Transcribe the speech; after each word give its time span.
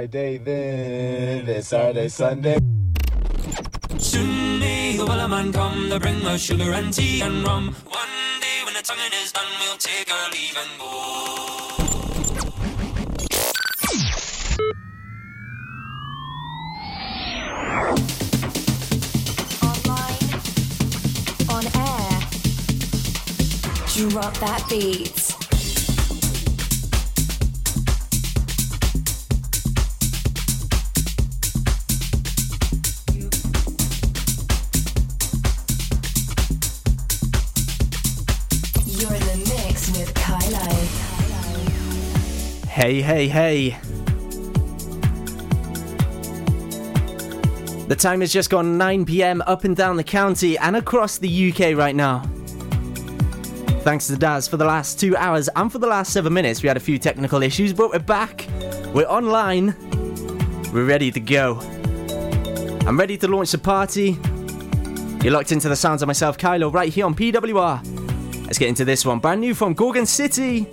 Friday 0.00 0.38
then, 0.38 1.44
then 1.44 1.62
Saturday, 1.62 2.08
Sunday. 2.08 2.56
Soon 3.98 4.58
may 4.58 4.92
day 4.92 4.96
the 4.96 5.04
Wellerman 5.04 5.52
come 5.52 5.90
to 5.90 6.00
bring 6.00 6.24
us 6.24 6.40
sugar 6.40 6.72
and 6.72 6.90
tea 6.90 7.20
and 7.20 7.44
rum. 7.44 7.74
One 7.84 8.08
day 8.40 8.62
when 8.64 8.72
the 8.72 8.80
tonguing 8.80 9.12
is 9.22 9.30
done, 9.30 9.44
we'll 9.60 9.76
take 9.76 10.10
our 10.10 10.30
leave 10.30 10.56
and 10.56 10.78
go. 10.80 10.86
Online, 19.68 20.28
on 21.50 21.66
air. 21.76 22.20
Drop 24.08 24.34
that 24.38 24.64
beat. 24.70 25.19
Hey, 42.80 43.02
hey, 43.02 43.28
hey. 43.28 43.78
The 47.88 47.94
time 47.94 48.22
has 48.22 48.32
just 48.32 48.48
gone 48.48 48.78
9 48.78 49.04
pm 49.04 49.42
up 49.46 49.64
and 49.64 49.76
down 49.76 49.98
the 49.98 50.02
county 50.02 50.56
and 50.56 50.74
across 50.74 51.18
the 51.18 51.50
UK 51.50 51.76
right 51.76 51.94
now. 51.94 52.22
Thanks 53.82 54.06
to 54.06 54.16
Daz 54.16 54.48
for 54.48 54.56
the 54.56 54.64
last 54.64 54.98
two 54.98 55.14
hours 55.14 55.50
and 55.56 55.70
for 55.70 55.78
the 55.78 55.86
last 55.86 56.14
seven 56.14 56.32
minutes. 56.32 56.62
We 56.62 56.68
had 56.68 56.78
a 56.78 56.80
few 56.80 56.98
technical 56.98 57.42
issues, 57.42 57.74
but 57.74 57.90
we're 57.90 57.98
back. 57.98 58.46
We're 58.94 59.04
online. 59.04 59.76
We're 60.72 60.86
ready 60.86 61.10
to 61.10 61.20
go. 61.20 61.58
I'm 62.86 62.98
ready 62.98 63.18
to 63.18 63.28
launch 63.28 63.52
the 63.52 63.58
party. 63.58 64.18
You're 65.22 65.34
locked 65.34 65.52
into 65.52 65.68
the 65.68 65.76
sounds 65.76 66.00
of 66.00 66.06
myself, 66.06 66.38
Kailo, 66.38 66.72
right 66.72 66.90
here 66.90 67.04
on 67.04 67.14
PWR. 67.14 68.46
Let's 68.46 68.56
get 68.56 68.70
into 68.70 68.86
this 68.86 69.04
one. 69.04 69.18
Brand 69.18 69.42
new 69.42 69.54
from 69.54 69.74
Gorgon 69.74 70.06
City. 70.06 70.66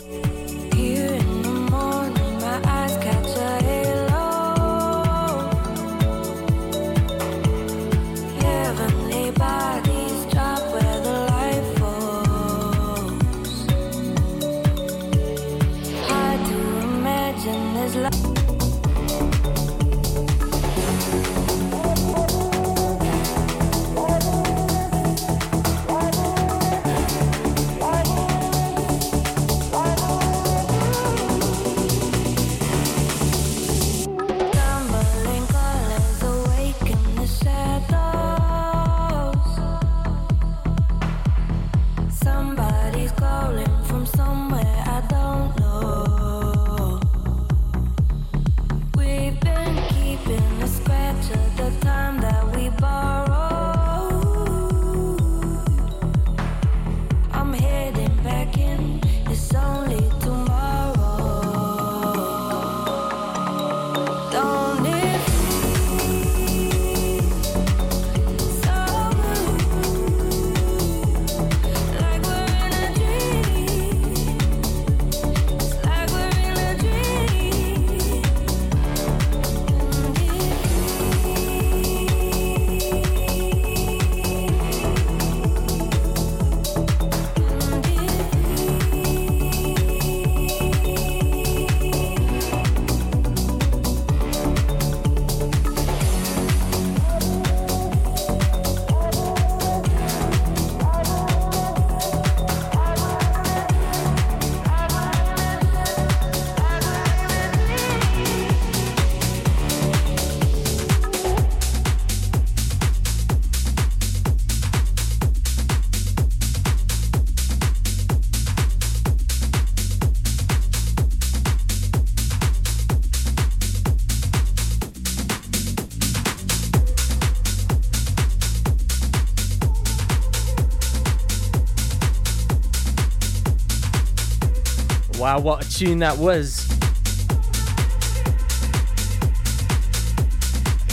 Wow, 135.27 135.39
what 135.39 135.65
a 135.65 135.69
tune 135.69 135.99
that 135.99 136.17
was. 136.17 136.65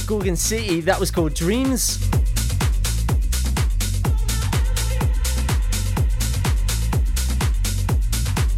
Gorgon 0.09 0.35
City, 0.35 0.81
that 0.81 0.99
was 0.99 1.13
called 1.13 1.35
Dreams. 1.35 2.03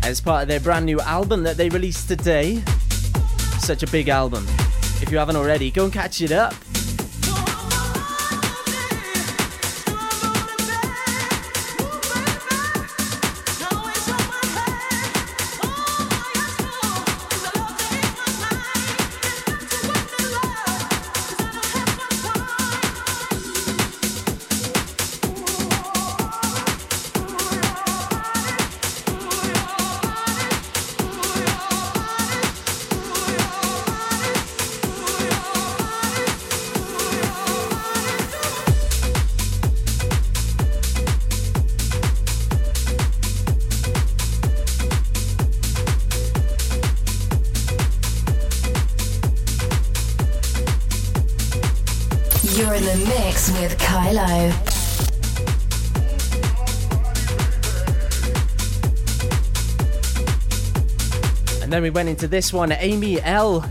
As 0.03 0.19
part 0.23 0.45
of 0.45 0.49
their 0.49 0.61
brand 0.61 0.87
new 0.87 0.99
album 1.01 1.43
that 1.43 1.59
they 1.59 1.69
released 1.69 2.09
today. 2.09 2.63
Such 3.59 3.83
a 3.83 3.87
big 3.89 4.09
album. 4.09 4.47
If 5.03 5.11
you 5.13 5.19
haven't 5.19 5.37
already, 5.37 5.71
go 5.71 5.85
and 5.85 5.93
catch 5.93 6.23
it 6.23 6.33
up. 6.33 6.55
Then 61.77 61.83
we 61.83 61.91
went 61.91 62.09
into 62.09 62.27
this 62.27 62.55
one, 62.55 62.73
Amy 62.73 63.21
L. 63.21 63.63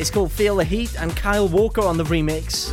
It's 0.00 0.10
called 0.10 0.32
Feel 0.32 0.56
the 0.56 0.64
Heat 0.64 1.00
and 1.00 1.16
Kyle 1.16 1.46
Walker 1.46 1.80
on 1.80 1.96
the 1.96 2.02
remix. 2.02 2.70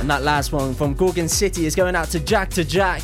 And 0.00 0.08
that 0.08 0.22
last 0.22 0.50
one 0.50 0.72
from 0.72 0.94
Gorgon 0.94 1.28
City 1.28 1.66
is 1.66 1.74
going 1.74 1.94
out 1.94 2.08
to 2.12 2.20
Jack 2.20 2.48
to 2.52 2.64
Jack, 2.64 3.02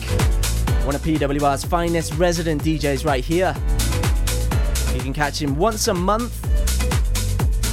one 0.87 0.95
of 0.95 1.03
PWR's 1.03 1.65
finest 1.65 2.15
resident 2.15 2.65
DJs 2.65 3.05
right 3.05 3.23
here. 3.23 3.55
You 4.95 5.03
can 5.03 5.13
catch 5.13 5.43
him 5.43 5.55
once 5.55 5.89
a 5.89 5.93
month 5.93 6.39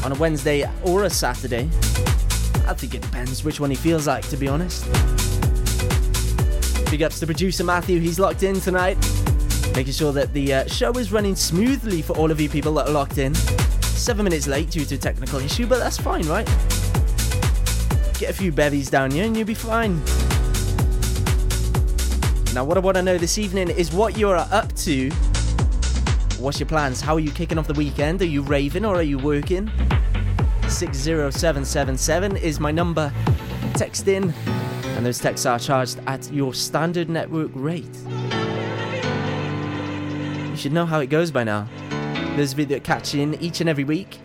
on 0.04 0.12
a 0.12 0.16
Wednesday 0.16 0.70
or 0.84 1.06
a 1.06 1.10
Saturday. 1.10 1.70
I 2.68 2.74
think 2.74 2.94
it 2.94 3.04
depends 3.04 3.46
which 3.46 3.62
one 3.62 3.70
he 3.70 3.77
feels 3.77 4.06
like, 4.06 4.27
to 4.32 4.36
be 4.36 4.50
honest. 4.50 4.84
Big 6.92 7.04
ups 7.04 7.22
to 7.22 7.25
producer 7.25 7.63
Matthew, 7.63 8.01
he's 8.01 8.20
locked 8.20 8.44
in 8.44 8.60
tonight, 8.60 8.98
making 9.77 9.93
sure 9.93 10.12
that 10.12 10.34
the 10.34 10.51
uh, 10.55 10.65
show 10.65 10.91
is 10.93 11.12
running 11.12 11.36
smoothly 11.36 12.01
for 12.01 12.17
all 12.17 12.31
of 12.31 12.41
you 12.41 12.50
people 12.50 12.74
that 12.74 12.88
are 12.88 12.91
locked 12.91 13.19
in. 13.19 13.36
Seven 13.36 14.24
minutes 14.24 14.48
late 14.48 14.72
due 14.72 14.86
to 14.86 14.96
a 14.96 14.98
technical 14.98 15.39
issue, 15.39 15.67
but 15.67 15.77
that's 15.77 16.00
fine, 16.00 16.27
right? 16.27 16.48
Get 18.17 18.31
a 18.31 18.34
few 18.34 18.51
bevies 18.51 18.89
down 18.89 19.12
here 19.12 19.25
and 19.25 19.38
you'll 19.38 19.46
be 19.46 19.53
fine. 19.53 20.03
Now, 22.55 22.63
what 22.63 22.75
I 22.75 22.79
want 22.79 22.98
to 22.98 23.03
know 23.03 23.19
this 23.19 23.38
evening 23.38 23.69
is 23.69 23.93
what 23.93 24.17
you're 24.17 24.36
up 24.36 24.74
to. 24.77 25.12
What's 26.39 26.60
your 26.60 26.67
plans? 26.67 27.00
How 27.00 27.13
are 27.13 27.19
you 27.19 27.29
kicking 27.29 27.60
off 27.60 27.67
the 27.67 27.75
weekend? 27.75 28.19
Are 28.24 28.25
you 28.25 28.41
raving 28.41 28.84
or 28.84 28.96
are 28.96 29.03
you 29.03 29.19
working? 29.19 29.69
60777 30.69 32.38
is 32.38 32.60
my 32.60 32.72
number. 32.72 33.13
Text 33.75 34.07
in, 34.07 34.34
and 34.96 35.05
those 35.05 35.19
texts 35.19 35.46
are 35.46 35.60
charged 35.60 36.00
at 36.07 36.34
your 36.34 36.55
standard 36.55 37.12
network 37.12 37.51
rate. 37.53 37.86
You 40.58 40.62
should 40.62 40.74
know 40.74 40.88
how 40.88 41.02
it 41.02 41.12
goes 41.12 41.30
by 41.30 41.44
now. 41.44 41.68
Those 42.36 42.54
of 42.54 42.58
you 42.58 42.66
that 42.66 42.84
catch 42.84 43.14
in 43.14 43.36
each 43.36 43.62
and 43.62 43.70
every 43.70 43.84
week, 43.84 44.18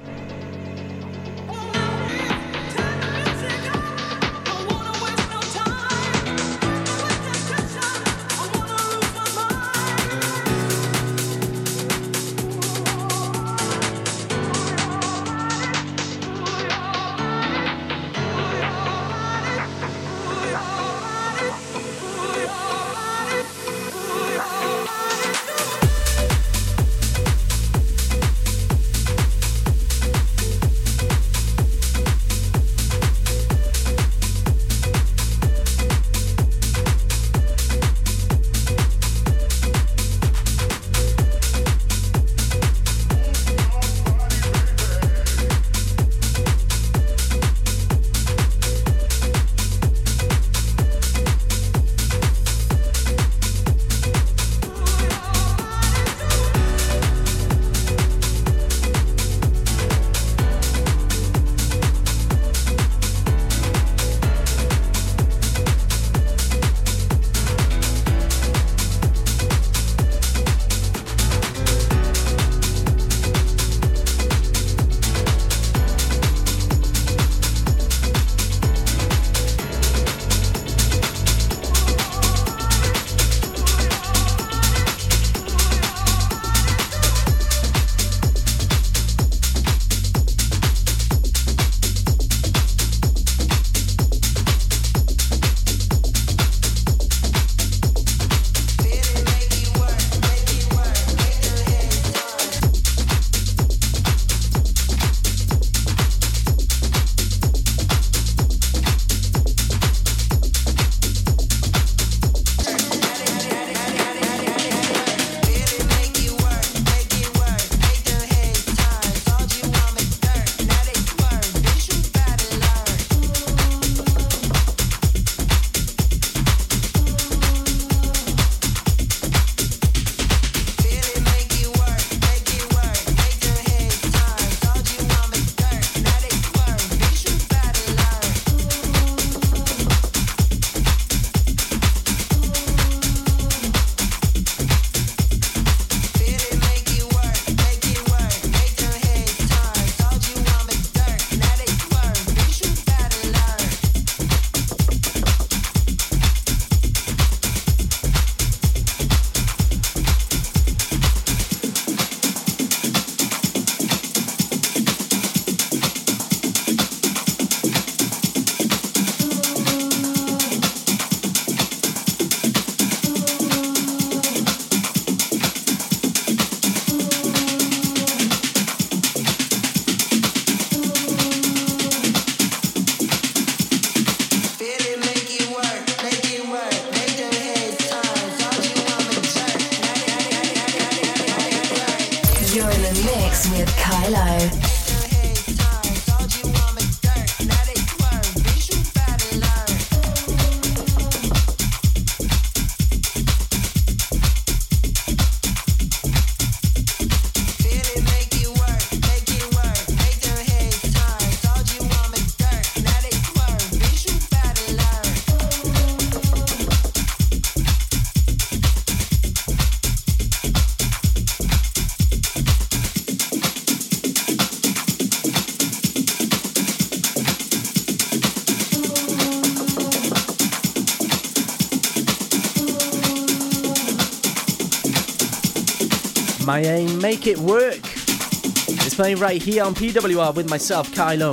My 236.52 236.60
aim, 236.60 237.00
make 237.00 237.26
it 237.26 237.38
work. 237.38 237.80
It's 237.82 238.94
playing 238.94 239.16
right 239.16 239.40
here 239.40 239.64
on 239.64 239.74
PWR 239.74 240.34
with 240.34 240.50
myself, 240.50 240.90
Kailo. 240.90 241.32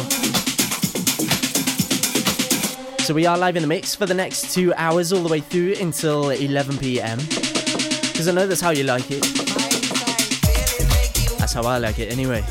So 3.01 3.13
we 3.13 3.25
are 3.25 3.37
live 3.37 3.57
in 3.57 3.61
the 3.61 3.67
mix 3.67 3.93
for 3.93 4.05
the 4.05 4.13
next 4.13 4.53
two 4.53 4.73
hours, 4.75 5.11
all 5.11 5.21
the 5.21 5.27
way 5.27 5.41
through 5.41 5.73
until 5.81 6.29
11 6.29 6.77
p.m. 6.77 7.17
Because 7.17 8.29
I 8.29 8.31
know 8.31 8.47
that's 8.47 8.61
how 8.61 8.69
you 8.69 8.85
like 8.85 9.11
it. 9.11 9.23
That's 11.37 11.51
how 11.51 11.63
I 11.63 11.79
like 11.79 11.99
it, 11.99 12.13
anyway. 12.13 12.41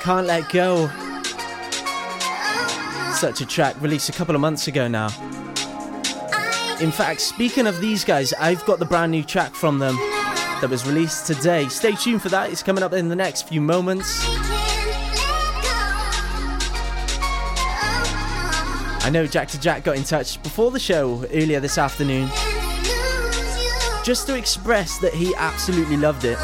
Can't 0.00 0.26
Let 0.26 0.48
Go. 0.50 0.88
Such 3.14 3.40
a 3.40 3.46
track 3.46 3.80
released 3.80 4.08
a 4.08 4.12
couple 4.12 4.34
of 4.34 4.40
months 4.40 4.66
ago 4.68 4.88
now. 4.88 5.06
In 6.80 6.90
fact, 6.90 7.20
speaking 7.20 7.66
of 7.66 7.80
these 7.80 8.04
guys, 8.04 8.32
I've 8.34 8.64
got 8.64 8.78
the 8.78 8.84
brand 8.84 9.12
new 9.12 9.22
track 9.22 9.54
from 9.54 9.78
them 9.78 9.96
that 10.60 10.68
was 10.68 10.86
released 10.86 11.26
today. 11.26 11.68
Stay 11.68 11.92
tuned 11.92 12.22
for 12.22 12.28
that, 12.30 12.50
it's 12.50 12.62
coming 12.62 12.82
up 12.82 12.92
in 12.92 13.08
the 13.08 13.16
next 13.16 13.48
few 13.48 13.60
moments. 13.60 14.24
I 19.04 19.10
know 19.12 19.26
Jack 19.26 19.48
to 19.48 19.60
Jack 19.60 19.84
got 19.84 19.96
in 19.96 20.04
touch 20.04 20.42
before 20.42 20.70
the 20.70 20.80
show 20.80 21.24
earlier 21.32 21.60
this 21.60 21.78
afternoon 21.78 22.28
just 24.04 24.26
to 24.26 24.36
express 24.36 24.98
that 24.98 25.14
he 25.14 25.34
absolutely 25.36 25.96
loved 25.96 26.24
it. 26.24 26.38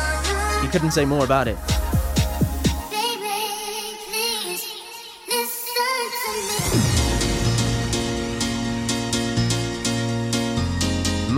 He 0.62 0.68
couldn't 0.68 0.92
say 0.92 1.04
more 1.04 1.24
about 1.24 1.48
it. 1.48 1.58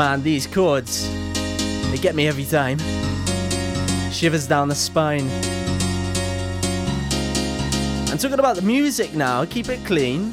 Man, 0.01 0.23
these 0.23 0.47
chords, 0.47 1.07
they 1.91 1.99
get 2.01 2.15
me 2.15 2.27
every 2.27 2.47
time. 2.47 2.79
Shivers 4.11 4.47
down 4.47 4.69
the 4.69 4.75
spine. 4.75 5.29
And 8.11 8.19
talking 8.19 8.39
about 8.39 8.57
the 8.57 8.63
music 8.63 9.13
now, 9.13 9.45
keep 9.45 9.69
it 9.69 9.85
clean. 9.85 10.33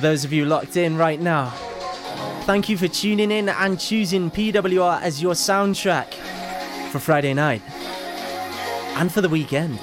Those 0.00 0.24
of 0.24 0.32
you 0.32 0.46
locked 0.46 0.76
in 0.76 0.96
right 0.96 1.20
now, 1.20 1.50
thank 2.44 2.68
you 2.68 2.76
for 2.76 2.88
tuning 2.88 3.30
in 3.30 3.48
and 3.48 3.78
choosing 3.78 4.30
PWR 4.30 5.00
as 5.02 5.20
your 5.22 5.34
soundtrack 5.34 6.12
for 6.90 6.98
Friday 6.98 7.34
night 7.34 7.62
and 8.96 9.12
for 9.12 9.20
the 9.20 9.28
weekend. 9.28 9.78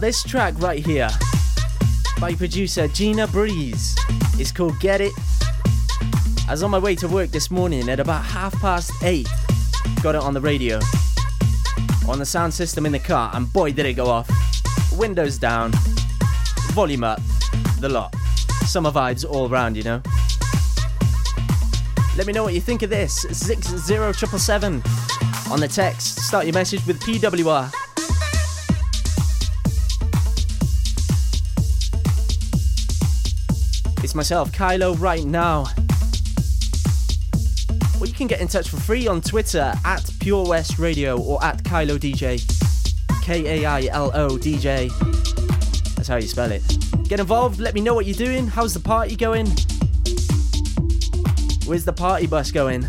This 0.00 0.22
track 0.22 0.54
right 0.58 0.84
here 0.84 1.10
by 2.20 2.34
producer 2.34 2.88
Gina 2.88 3.26
Breeze 3.26 3.94
is 4.38 4.50
called 4.50 4.80
Get 4.80 5.02
It. 5.02 5.12
I 6.48 6.52
was 6.52 6.62
on 6.62 6.70
my 6.70 6.78
way 6.78 6.94
to 6.96 7.06
work 7.06 7.30
this 7.30 7.50
morning 7.50 7.86
at 7.90 8.00
about 8.00 8.24
half 8.24 8.58
past 8.60 8.92
eight. 9.02 9.28
Got 10.02 10.14
it 10.14 10.22
on 10.22 10.32
the 10.32 10.40
radio, 10.40 10.80
on 12.08 12.18
the 12.18 12.24
sound 12.24 12.54
system 12.54 12.86
in 12.86 12.92
the 12.92 12.98
car, 12.98 13.30
and 13.34 13.52
boy, 13.52 13.72
did 13.72 13.84
it 13.84 13.92
go 13.92 14.06
off. 14.06 14.30
Windows 14.96 15.36
down, 15.36 15.70
volume 16.72 17.04
up, 17.04 17.20
the 17.80 17.88
lot. 17.90 18.14
Summer 18.66 18.90
vibes 18.90 19.28
all 19.28 19.50
around, 19.50 19.76
you 19.76 19.82
know. 19.82 20.00
Let 22.16 22.26
me 22.26 22.32
know 22.32 22.42
what 22.42 22.54
you 22.54 22.60
think 22.62 22.82
of 22.82 22.88
this. 22.88 23.20
60777 23.30 24.82
on 25.52 25.60
the 25.60 25.68
text. 25.68 26.20
Start 26.20 26.46
your 26.46 26.54
message 26.54 26.86
with 26.86 26.98
PWR. 27.00 27.79
It's 34.10 34.14
myself, 34.16 34.50
Kailo, 34.50 35.00
right 35.00 35.24
now. 35.24 35.66
Or 38.00 38.08
you 38.08 38.12
can 38.12 38.26
get 38.26 38.40
in 38.40 38.48
touch 38.48 38.68
for 38.68 38.76
free 38.76 39.06
on 39.06 39.20
Twitter 39.20 39.72
at 39.84 40.10
Pure 40.18 40.48
West 40.48 40.80
Radio 40.80 41.16
or 41.16 41.40
at 41.44 41.62
Kailo 41.62 41.96
DJ. 41.96 42.42
K 43.22 43.62
A 43.62 43.64
I 43.64 43.82
L 43.82 44.10
O 44.12 44.30
DJ. 44.30 44.90
That's 45.94 46.08
how 46.08 46.16
you 46.16 46.26
spell 46.26 46.50
it. 46.50 46.64
Get 47.08 47.20
involved, 47.20 47.60
let 47.60 47.72
me 47.72 47.80
know 47.80 47.94
what 47.94 48.04
you're 48.04 48.16
doing. 48.16 48.48
How's 48.48 48.74
the 48.74 48.80
party 48.80 49.14
going? 49.14 49.46
Where's 51.64 51.84
the 51.84 51.94
party 51.96 52.26
bus 52.26 52.50
going? 52.50 52.82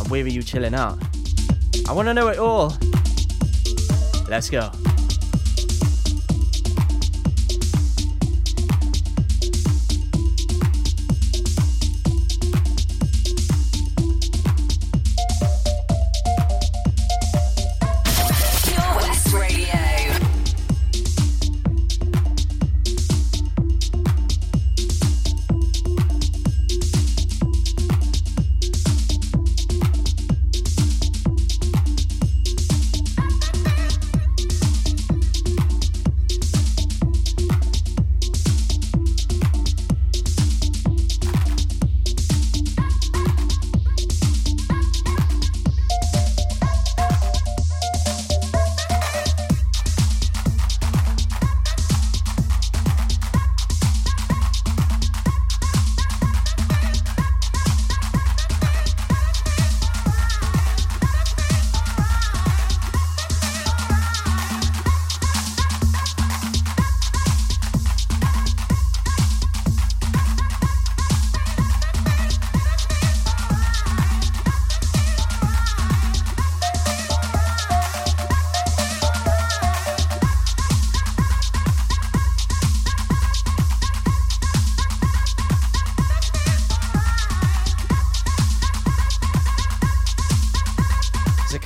And 0.00 0.10
where 0.10 0.24
are 0.24 0.26
you 0.26 0.42
chilling 0.42 0.74
out? 0.74 0.98
I 1.88 1.92
want 1.92 2.08
to 2.08 2.14
know 2.14 2.26
it 2.26 2.40
all. 2.40 2.76
Let's 4.28 4.50
go. 4.50 4.72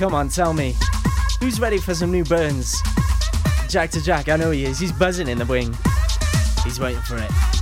Come 0.05 0.13
on, 0.13 0.29
tell 0.29 0.53
me. 0.53 0.75
Who's 1.39 1.59
ready 1.59 1.79
for 1.79 1.95
some 1.95 2.11
new 2.11 2.23
burns? 2.23 2.79
Jack 3.67 3.89
to 3.89 4.03
Jack, 4.03 4.29
I 4.29 4.35
know 4.35 4.51
he 4.51 4.63
is. 4.63 4.77
He's 4.77 4.91
buzzing 4.91 5.27
in 5.27 5.39
the 5.39 5.45
wing. 5.45 5.75
He's 6.63 6.79
waiting 6.79 7.01
for 7.01 7.17
it. 7.17 7.54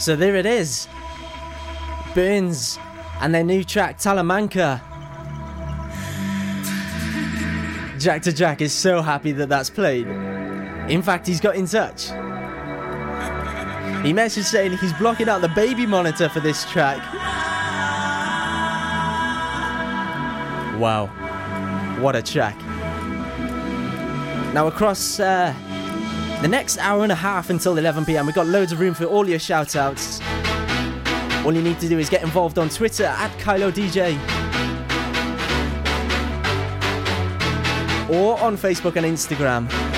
So 0.00 0.16
there 0.16 0.34
it 0.34 0.46
is. 0.46 0.88
Burns 2.14 2.78
and 3.20 3.34
their 3.34 3.44
new 3.44 3.62
track 3.62 3.98
Talamanca. 3.98 4.80
Jack 7.98 8.22
to 8.22 8.32
Jack 8.32 8.62
is 8.62 8.72
so 8.72 9.02
happy 9.02 9.32
that 9.32 9.50
that's 9.50 9.68
played. 9.68 10.06
In 10.88 11.02
fact, 11.02 11.26
he's 11.26 11.38
got 11.38 11.54
in 11.54 11.66
touch. 11.66 12.04
He 14.02 14.14
messaged 14.14 14.44
saying 14.44 14.78
he's 14.78 14.94
blocking 14.94 15.28
out 15.28 15.42
the 15.42 15.48
baby 15.50 15.84
monitor 15.84 16.30
for 16.30 16.40
this 16.40 16.64
track. 16.70 16.98
Wow. 20.80 21.08
What 22.00 22.16
a 22.16 22.22
track. 22.22 22.56
Now, 24.54 24.66
across 24.66 25.20
uh, 25.20 25.54
the 26.42 26.48
next 26.48 26.78
hour 26.78 27.02
and 27.02 27.12
a 27.12 27.16
half 27.16 27.50
until 27.50 27.76
11 27.76 28.06
pm, 28.06 28.26
we've 28.26 28.34
got 28.34 28.46
loads 28.46 28.72
of 28.72 28.80
room 28.80 28.94
for 28.94 29.04
all 29.04 29.28
your 29.28 29.38
shout 29.38 29.76
outs. 29.76 30.20
All 31.44 31.54
you 31.54 31.62
need 31.62 31.78
to 31.80 31.88
do 31.88 31.98
is 31.98 32.08
get 32.08 32.22
involved 32.22 32.58
on 32.58 32.68
Twitter 32.68 33.04
at 33.04 33.30
Kailo 33.38 33.70
DJ 33.70 34.18
or 38.08 38.40
on 38.40 38.56
Facebook 38.56 38.96
and 38.96 39.06
Instagram. 39.06 39.89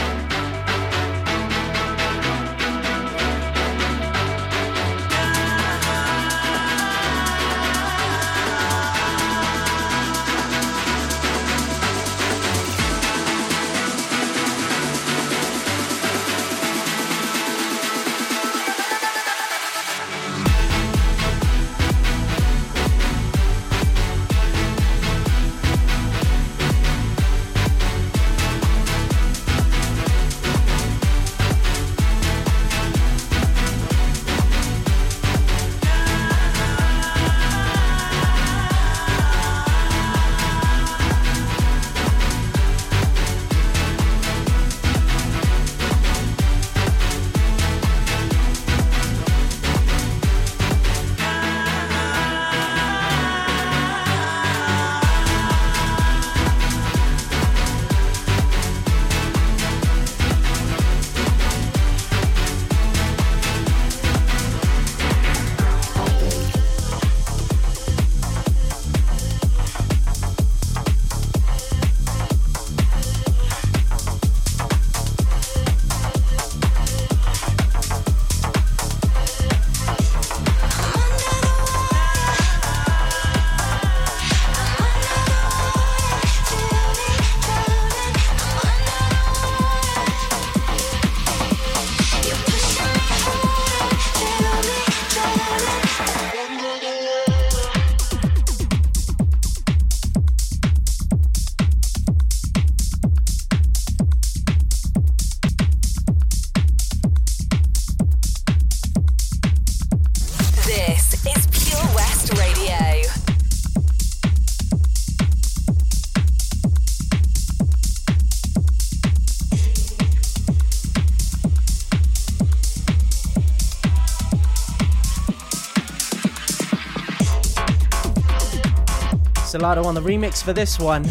Solardo 129.63 129.85
on 129.85 129.95
the 129.95 130.01
remix 130.01 130.43
for 130.43 130.53
this 130.53 130.81
one. 130.81 131.07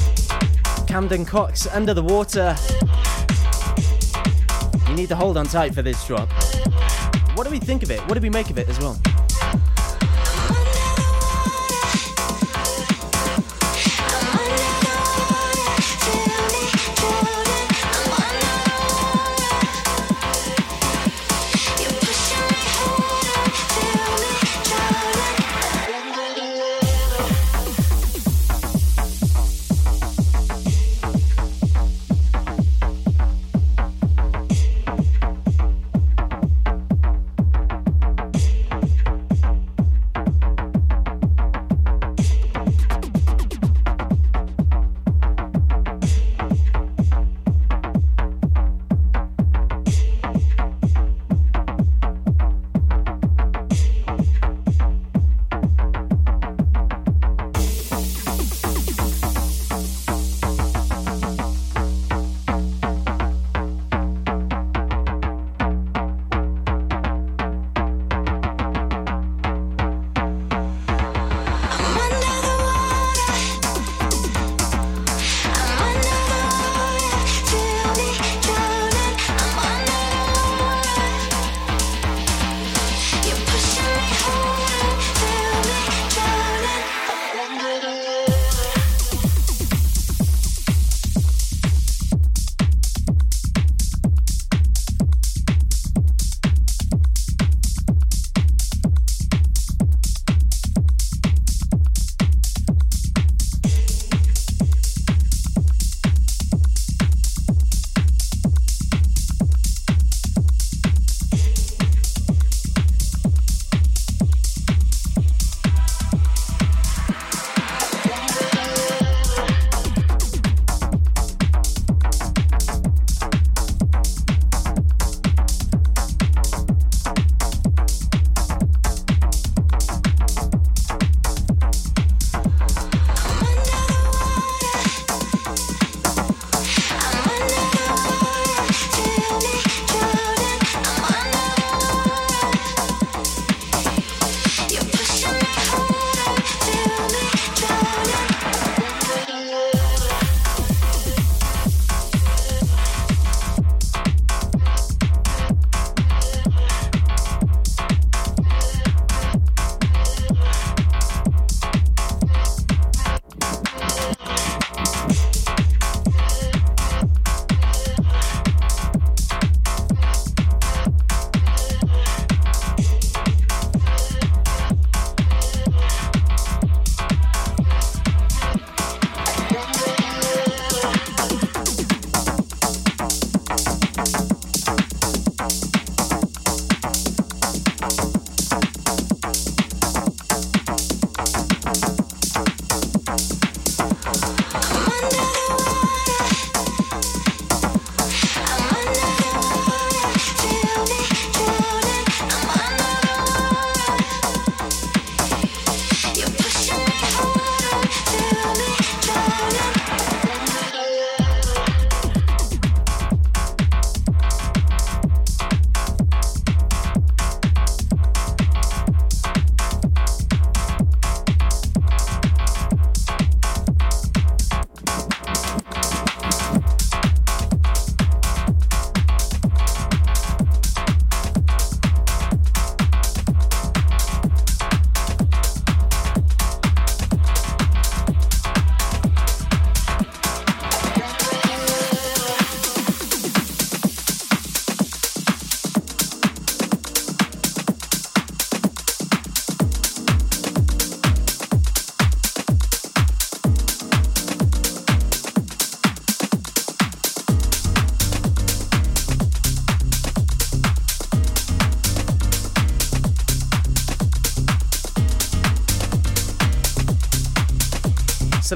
Camden 0.85 1.23
Cox 1.23 1.67
under 1.67 1.93
the 1.93 2.03
water. 2.03 2.53
You 4.89 4.93
need 4.93 5.07
to 5.07 5.15
hold 5.15 5.37
on 5.37 5.45
tight 5.45 5.73
for 5.73 5.81
this 5.81 6.05
drop. 6.05 6.27
What 7.37 7.45
do 7.45 7.49
we 7.49 7.59
think 7.59 7.81
of 7.81 7.91
it? 7.91 8.01
What 8.09 8.15
do 8.15 8.19
we 8.19 8.29
make 8.29 8.49
of 8.49 8.57
it 8.59 8.67
as 8.67 8.77
well? 8.79 8.99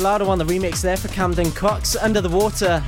Solardo 0.06 0.28
on 0.28 0.38
the 0.38 0.46
remix 0.46 0.82
there 0.84 0.98
for 0.98 1.08
Camden 1.08 1.52
Cox, 1.54 1.96
Under 1.96 2.22
the 2.22 2.30
Water. 2.30 2.80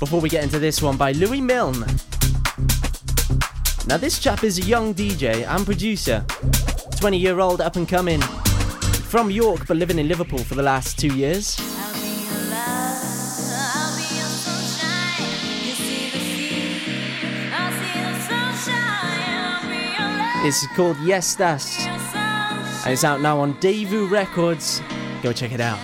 Before 0.00 0.20
we 0.20 0.28
get 0.28 0.42
into 0.42 0.58
this 0.58 0.82
one 0.82 0.96
by 0.96 1.12
Louis 1.12 1.40
Milne. 1.40 1.86
Now, 3.86 3.98
this 3.98 4.18
chap 4.18 4.42
is 4.42 4.58
a 4.58 4.62
young 4.62 4.94
DJ 4.94 5.46
and 5.46 5.64
producer, 5.64 6.26
20 6.98 7.16
year 7.16 7.38
old 7.38 7.60
up 7.60 7.76
and 7.76 7.88
coming, 7.88 8.20
from 8.20 9.30
York 9.30 9.68
but 9.68 9.76
living 9.76 10.00
in 10.00 10.08
Liverpool 10.08 10.40
for 10.40 10.56
the 10.56 10.62
last 10.64 10.98
two 10.98 11.14
years. 11.14 11.56
Is 20.44 20.66
called 20.74 20.96
Yes 21.04 21.36
Das. 21.36 21.87
And 22.88 22.94
it's 22.94 23.04
out 23.04 23.20
now 23.20 23.38
on 23.38 23.52
Devu 23.56 24.10
Records. 24.10 24.80
Go 25.22 25.30
check 25.30 25.52
it 25.52 25.60
out. 25.60 25.78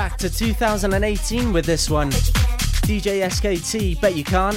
Back 0.00 0.16
to 0.16 0.30
2018 0.30 1.52
with 1.52 1.66
this 1.66 1.90
one. 1.90 2.10
DJ 2.88 3.20
SKT, 3.28 4.00
bet 4.00 4.16
you 4.16 4.24
can't. 4.24 4.56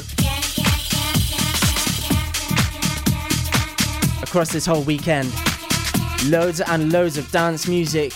Across 4.23 4.53
this 4.53 4.65
whole 4.65 4.83
weekend, 4.83 5.33
loads 6.27 6.61
and 6.61 6.93
loads 6.93 7.17
of 7.17 7.29
dance 7.31 7.67
music. 7.67 8.13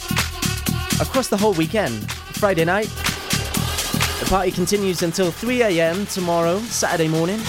Across 1.01 1.27
the 1.27 1.35
whole 1.35 1.51
weekend. 1.55 2.09
Friday 2.39 2.63
night. 2.63 2.87
The 4.21 4.27
party 4.29 4.51
continues 4.51 5.03
until 5.03 5.29
3 5.29 5.63
a.m. 5.63 6.05
tomorrow, 6.05 6.59
Saturday 6.59 7.09
morning. 7.09 7.41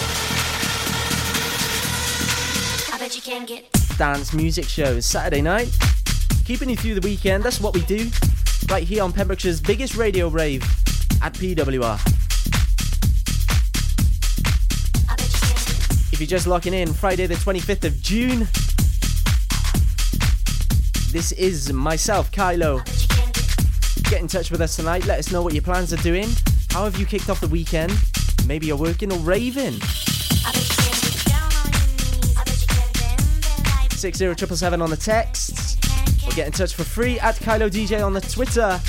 I 2.91 2.97
bet 2.99 3.15
you 3.15 3.21
can 3.21 3.45
get. 3.45 3.73
Dance 3.97 4.33
music 4.33 4.65
shows 4.65 5.05
Saturday 5.05 5.41
night. 5.41 5.73
Keeping 6.43 6.69
you 6.69 6.75
through 6.75 6.95
the 6.95 7.07
weekend, 7.07 7.43
that's 7.43 7.61
what 7.61 7.73
we 7.73 7.81
do. 7.83 8.09
Right 8.69 8.83
here 8.83 9.01
on 9.03 9.11
Pembrokeshire's 9.11 9.59
biggest 9.59 9.95
radio 9.95 10.27
rave 10.27 10.61
at 11.23 11.33
PWR. 11.33 11.99
If 16.13 16.19
you're 16.19 16.27
just 16.27 16.45
locking 16.45 16.75
in, 16.75 16.93
Friday 16.93 17.25
the 17.25 17.33
25th 17.33 17.85
of 17.85 17.99
June. 17.99 18.47
This 21.11 21.31
is 21.31 21.73
myself, 21.73 22.31
Kailo. 22.31 22.85
Get. 24.07 24.21
In 24.21 24.27
touch 24.27 24.51
with 24.51 24.61
us 24.61 24.75
tonight. 24.75 25.03
Let 25.07 25.17
us 25.17 25.31
know 25.31 25.41
what 25.41 25.55
your 25.55 25.63
plans 25.63 25.91
are 25.91 25.97
doing. 26.03 26.27
How 26.69 26.83
have 26.83 26.99
you 26.99 27.07
kicked 27.07 27.31
off 27.31 27.39
the 27.39 27.47
weekend? 27.47 27.97
Maybe 28.45 28.67
you're 28.67 28.77
working 28.77 29.11
or 29.11 29.17
raving. 29.17 29.73
You 29.73 29.81
can 29.81 30.53
get 31.01 31.25
down 31.25 31.51
on 31.53 31.71
your 31.73 31.87
knees. 31.97 32.37
I 32.37 32.43
bet 32.43 32.61
you 32.61 32.67
can 32.67 32.91
bend, 32.93 33.41
bend 33.41 33.65
like 33.65 33.91
60777 33.93 34.81
on 34.81 34.91
the 34.91 34.97
texts. 34.97 35.58
Get 36.39 36.47
in 36.47 36.53
touch 36.53 36.73
for 36.73 36.85
free 36.85 37.19
at 37.19 37.35
Kailo 37.35 37.69
DJ 37.69 38.01
on 38.01 38.13
the 38.13 38.21
Twitter. 38.21 38.79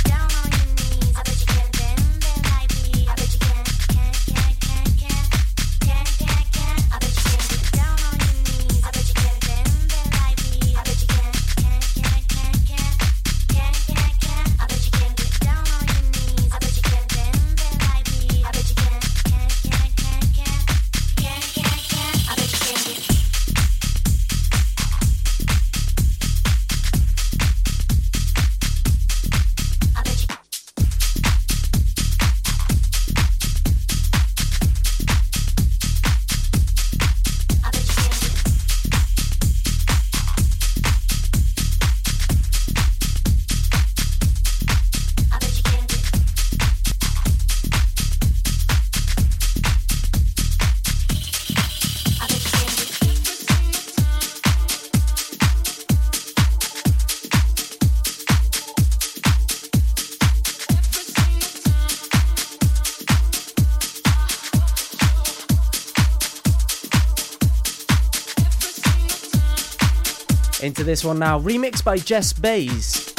Into 70.81 70.91
this 70.91 71.05
one 71.05 71.19
now, 71.19 71.39
remixed 71.39 71.85
by 71.85 71.99
Jess 71.99 72.33
Bays. 72.33 73.11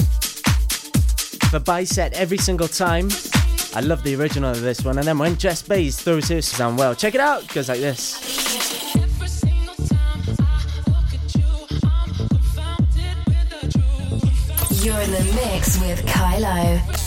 For 1.51 1.59
Bicep 1.59 2.11
every 2.13 2.39
single 2.39 2.67
time. 2.67 3.09
I 3.75 3.81
love 3.81 4.01
the 4.01 4.15
original 4.15 4.49
of 4.49 4.61
this 4.61 4.83
one, 4.83 4.97
and 4.97 5.05
then 5.05 5.19
when 5.19 5.37
Jess 5.37 5.61
Bays 5.61 6.01
throws 6.01 6.27
hers 6.29 6.57
down 6.57 6.75
well, 6.75 6.95
check 6.95 7.13
it 7.13 7.21
out, 7.21 7.43
it 7.43 7.53
goes 7.53 7.69
like 7.69 7.79
this. 7.79 8.95
Every 8.95 9.27
single 9.27 9.75
time 9.75 10.23
I 10.39 10.63
look 10.87 11.13
at 11.13 11.35
you, 11.35 11.43
I'm 11.83 12.15
confounded 12.29 13.17
with 13.27 13.49
the 13.51 13.67
truth. 13.77 14.83
You're 14.83 14.99
in 15.01 15.11
the 15.11 15.23
mix 15.35 15.79
with 15.79 16.03
Kailo. 16.07 17.00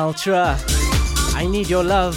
Baltra. 0.00 0.56
I 1.36 1.44
need 1.46 1.68
your 1.68 1.84
love. 1.84 2.16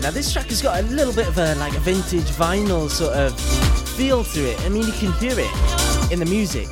Now 0.00 0.12
this 0.12 0.32
track 0.32 0.46
has 0.46 0.62
got 0.62 0.78
a 0.78 0.82
little 0.86 1.12
bit 1.12 1.26
of 1.26 1.36
a 1.38 1.56
like 1.56 1.74
a 1.76 1.80
vintage 1.80 2.30
vinyl 2.38 2.88
sort 2.88 3.14
of 3.14 3.36
feel 3.96 4.22
to 4.22 4.40
it. 4.48 4.60
I 4.60 4.68
mean 4.68 4.86
you 4.86 4.92
can 4.92 5.10
hear 5.14 5.34
it 5.36 6.12
in 6.12 6.20
the 6.20 6.24
music. 6.24 6.68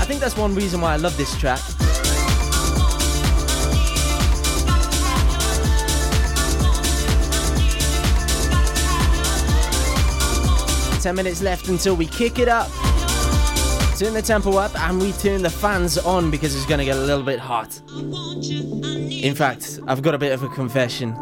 I 0.00 0.06
think 0.06 0.20
that's 0.20 0.38
one 0.38 0.54
reason 0.54 0.80
why 0.80 0.94
I 0.94 0.96
love 0.96 1.18
this 1.18 1.38
track. 1.38 1.60
Ten 11.02 11.14
minutes 11.14 11.42
left 11.42 11.68
until 11.68 11.94
we 11.94 12.06
kick 12.06 12.38
it 12.38 12.48
up. 12.48 12.70
Turn 14.00 14.14
the 14.14 14.22
tempo 14.22 14.56
up 14.56 14.74
and 14.80 14.98
we 14.98 15.12
turn 15.12 15.42
the 15.42 15.50
fans 15.50 15.98
on 15.98 16.30
because 16.30 16.56
it's 16.56 16.64
gonna 16.64 16.86
get 16.86 16.96
a 16.96 17.00
little 17.00 17.22
bit 17.22 17.38
hot. 17.38 17.78
In 17.92 19.34
fact, 19.34 19.78
I've 19.86 20.00
got 20.00 20.14
a 20.14 20.18
bit 20.18 20.32
of 20.32 20.42
a 20.42 20.48
confession. 20.48 21.14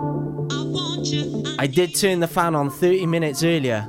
I 1.58 1.66
did 1.66 1.96
turn 1.96 2.20
the 2.20 2.28
fan 2.28 2.54
on 2.54 2.70
30 2.70 3.04
minutes 3.06 3.42
earlier 3.42 3.84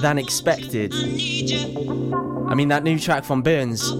than 0.00 0.16
expected. 0.16 0.94
I 0.94 2.54
mean, 2.54 2.68
that 2.68 2.82
new 2.82 2.98
track 2.98 3.24
from 3.24 3.42
Burns, 3.42 3.92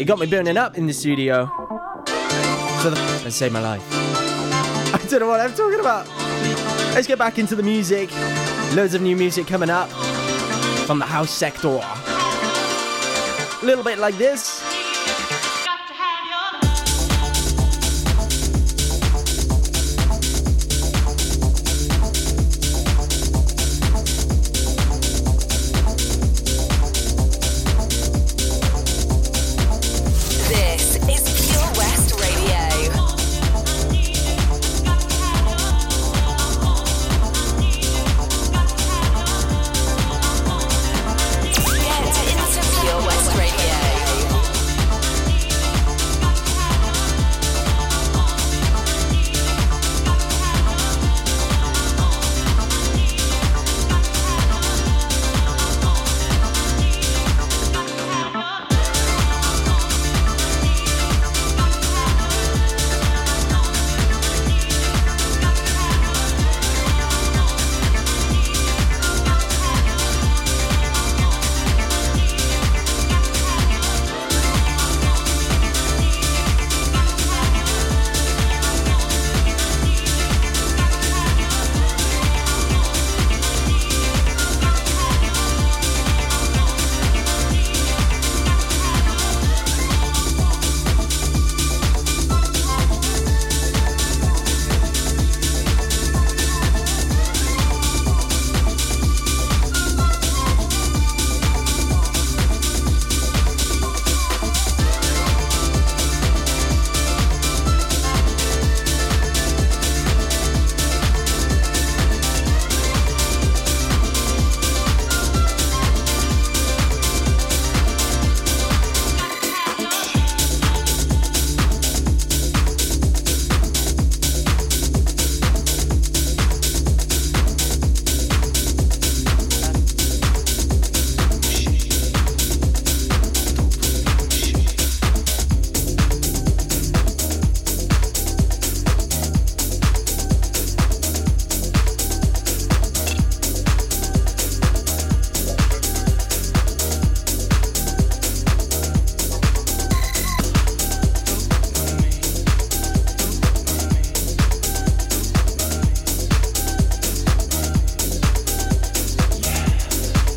it 0.00 0.04
got 0.08 0.18
me 0.18 0.26
burning 0.26 0.56
up 0.56 0.76
in 0.76 0.88
the 0.88 0.92
studio. 0.92 1.46
So 2.82 2.90
the 2.90 3.20
and 3.22 3.32
saved 3.32 3.52
my 3.52 3.60
life. 3.60 3.84
I 4.92 4.98
don't 5.08 5.20
know 5.20 5.28
what 5.28 5.38
I'm 5.38 5.54
talking 5.54 5.78
about. 5.78 6.08
Let's 6.92 7.06
get 7.06 7.20
back 7.20 7.38
into 7.38 7.54
the 7.54 7.62
music. 7.62 8.10
Loads 8.74 8.94
of 8.94 9.02
new 9.02 9.14
music 9.14 9.46
coming 9.46 9.70
up 9.70 9.90
from 10.88 10.98
the 10.98 11.06
house 11.06 11.30
sector. 11.30 11.80
Little 13.64 13.82
bit 13.82 13.98
like. 13.98 14.18
This 14.18 14.63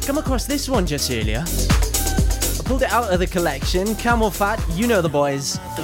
Come 0.07 0.19
across 0.19 0.45
this 0.45 0.69
one 0.69 0.85
just 0.85 1.11
earlier. 1.11 1.43
I 1.45 2.61
pulled 2.63 2.81
it 2.81 2.89
out 2.93 3.11
of 3.11 3.19
the 3.19 3.27
collection. 3.27 3.87
Camelphat, 3.87 4.63
you 4.77 4.87
know 4.87 5.01
the 5.01 5.09
boys. 5.09 5.59
the 5.75 5.83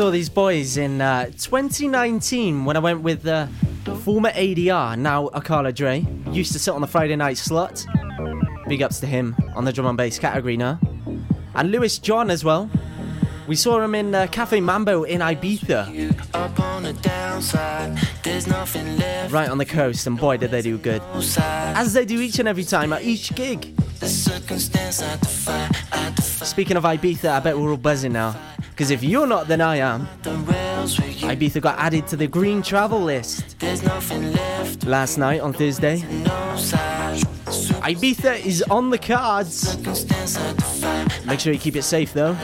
saw 0.00 0.10
these 0.10 0.30
boys 0.30 0.78
in 0.78 0.98
uh, 1.02 1.26
2019 1.26 2.64
when 2.64 2.74
I 2.74 2.78
went 2.80 3.02
with 3.02 3.26
uh, 3.26 3.48
former 4.02 4.30
ADR, 4.30 4.96
now 4.96 5.28
Akala 5.28 5.74
Dre. 5.74 6.06
Used 6.30 6.52
to 6.52 6.58
sit 6.58 6.72
on 6.72 6.80
the 6.80 6.86
Friday 6.86 7.16
night 7.16 7.36
slot. 7.36 7.84
Big 8.66 8.82
ups 8.82 8.98
to 9.00 9.06
him 9.06 9.36
on 9.54 9.66
the 9.66 9.72
drum 9.74 9.88
and 9.88 9.98
bass 9.98 10.18
category 10.18 10.56
now. 10.56 10.80
And 11.54 11.70
Lewis 11.70 11.98
John 11.98 12.30
as 12.30 12.42
well. 12.42 12.70
We 13.46 13.56
saw 13.56 13.78
him 13.82 13.94
in 13.94 14.14
uh, 14.14 14.26
Cafe 14.28 14.58
Mambo 14.62 15.02
in 15.02 15.20
Ibiza, 15.20 15.92
right 19.30 19.50
on 19.50 19.58
the 19.58 19.66
coast, 19.66 20.06
and 20.06 20.16
boy, 20.18 20.38
did 20.38 20.50
they 20.50 20.62
do 20.62 20.78
good. 20.78 21.02
As 21.36 21.92
they 21.92 22.06
do 22.06 22.22
each 22.22 22.38
and 22.38 22.48
every 22.48 22.64
time 22.64 22.94
at 22.94 23.02
each 23.02 23.34
gig. 23.34 23.78
Speaking 26.42 26.78
of 26.78 26.84
Ibiza, 26.84 27.32
I 27.32 27.40
bet 27.40 27.58
we're 27.58 27.72
all 27.72 27.76
buzzing 27.76 28.14
now. 28.14 28.34
Because 28.80 28.92
if 28.92 29.04
you're 29.04 29.26
not, 29.26 29.46
then 29.46 29.60
I 29.60 29.76
am. 29.76 30.08
the 30.22 30.30
rails 30.30 30.98
with 30.98 31.20
you. 31.20 31.28
Ibiza 31.28 31.60
got 31.60 31.78
added 31.78 32.06
to 32.06 32.16
the 32.16 32.26
green 32.26 32.62
travel 32.62 32.98
list 32.98 33.58
There's 33.58 33.82
nothing 33.82 34.32
left, 34.32 34.86
last 34.86 35.18
night 35.18 35.42
on 35.42 35.52
Thursday. 35.52 35.98
Ibiza 37.84 38.42
is 38.42 38.62
on 38.70 38.88
the 38.88 38.96
cards. 38.96 39.54
Circumstance 39.54 40.38
I 40.38 40.54
defy, 40.54 41.26
Make 41.26 41.40
sure 41.40 41.52
you 41.52 41.58
keep 41.58 41.76
it 41.76 41.82
safe 41.82 42.14
though. 42.14 42.34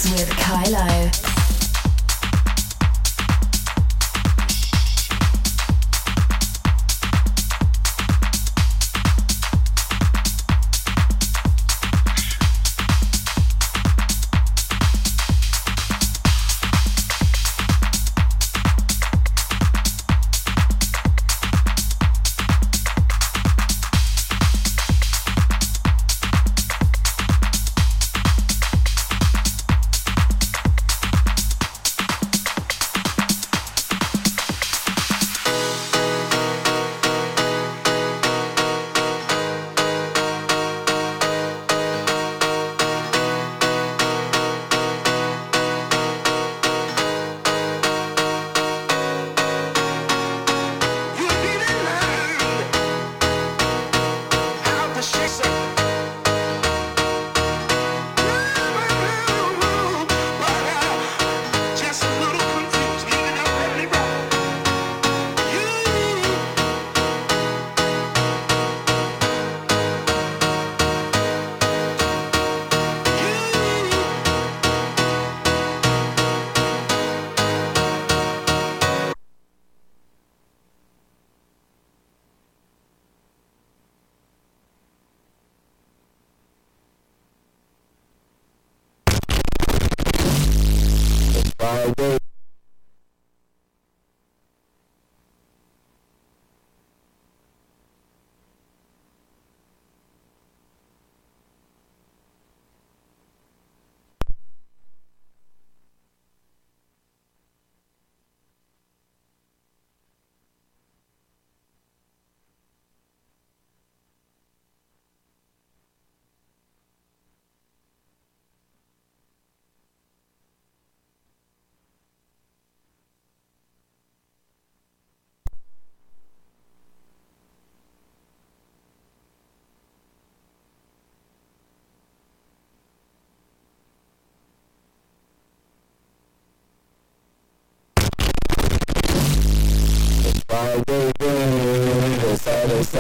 with 0.10 0.30
Kailo. 0.32 1.21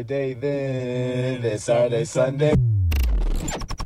Friday 0.01 0.33
then, 0.33 1.45
it's 1.45 1.65
Saturday, 1.65 2.05
Sunday. 2.07 2.55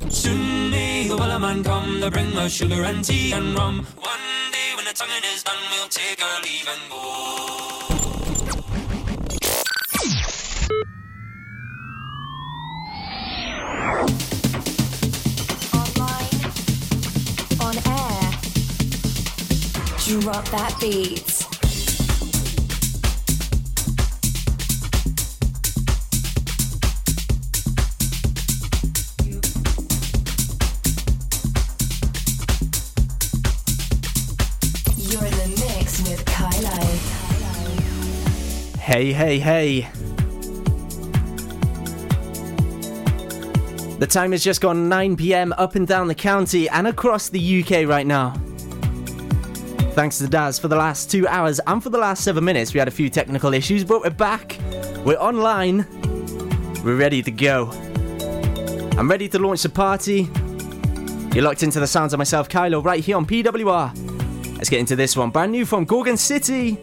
Soon 0.07 0.71
may 0.71 1.09
the 1.09 1.17
wellerman 1.17 1.61
come 1.61 1.99
to 1.99 2.09
bring 2.09 2.37
us 2.37 2.53
sugar 2.53 2.83
and 2.83 3.03
tea 3.03 3.33
and 3.33 3.53
rum. 3.53 3.85
One 3.97 4.19
day 4.49 4.71
when 4.77 4.85
the 4.85 4.93
tonguing 4.93 5.25
is 5.33 5.43
done, 5.43 5.57
we'll 5.71 5.89
take 5.89 6.23
our 6.23 6.41
leave 6.41 6.69
and 6.71 6.89
go. 6.89 6.95
Online. 15.75 16.39
On 17.59 17.75
air. 17.91 18.31
Drop 20.21 20.47
that 20.51 20.77
beat. 20.79 21.34
Hey, 38.95 39.11
hey, 39.11 39.39
hey. 39.39 39.81
The 43.99 44.07
time 44.09 44.31
has 44.31 44.41
just 44.41 44.61
gone 44.61 44.87
9 44.87 45.17
pm 45.17 45.53
up 45.57 45.75
and 45.75 45.85
down 45.85 46.07
the 46.07 46.15
county 46.15 46.69
and 46.69 46.87
across 46.87 47.27
the 47.27 47.61
UK 47.61 47.89
right 47.89 48.07
now. 48.07 48.29
Thanks 49.95 50.19
to 50.19 50.29
Daz 50.29 50.59
for 50.59 50.69
the 50.69 50.77
last 50.77 51.11
two 51.11 51.27
hours 51.27 51.59
and 51.67 51.83
for 51.83 51.89
the 51.89 51.97
last 51.97 52.23
seven 52.23 52.45
minutes. 52.45 52.73
We 52.73 52.79
had 52.79 52.87
a 52.87 52.91
few 52.91 53.09
technical 53.09 53.53
issues, 53.53 53.83
but 53.83 54.01
we're 54.01 54.11
back. 54.11 54.57
We're 55.03 55.19
online. 55.19 55.85
We're 56.81 56.95
ready 56.95 57.21
to 57.21 57.31
go. 57.31 57.71
I'm 58.97 59.09
ready 59.09 59.27
to 59.27 59.39
launch 59.39 59.63
the 59.63 59.69
party. 59.69 60.29
You're 61.35 61.43
locked 61.43 61.63
into 61.63 61.81
the 61.81 61.87
sounds 61.87 62.13
of 62.13 62.17
myself, 62.17 62.47
Kailo, 62.47 62.81
right 62.81 63.03
here 63.03 63.17
on 63.17 63.25
PWR. 63.25 64.55
Let's 64.55 64.69
get 64.69 64.79
into 64.79 64.95
this 64.95 65.17
one. 65.17 65.31
Brand 65.31 65.51
new 65.51 65.65
from 65.65 65.83
Gorgon 65.83 66.15
City. 66.15 66.79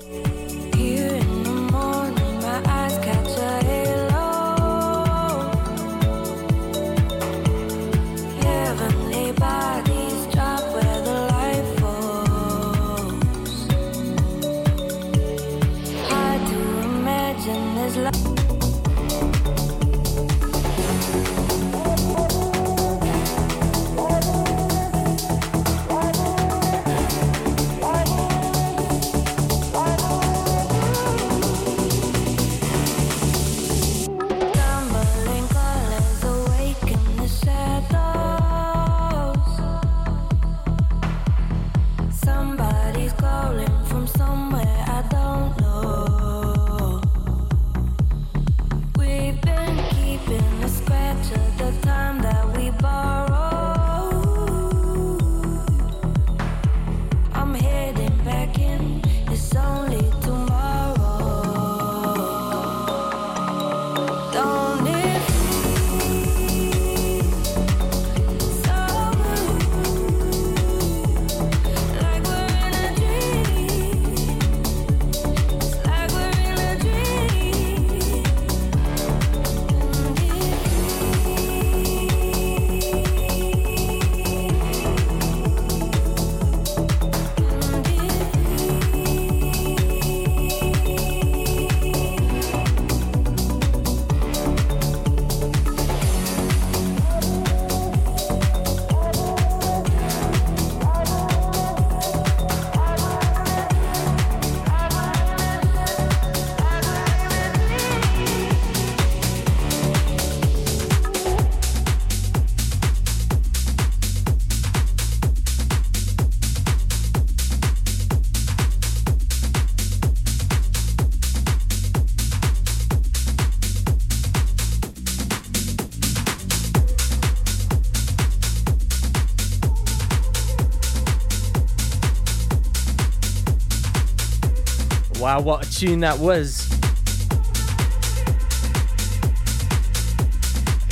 Wow, 135.23 135.41
what 135.41 135.65
a 135.65 135.71
tune 135.71 136.01
that 136.01 136.19
was. 136.19 136.67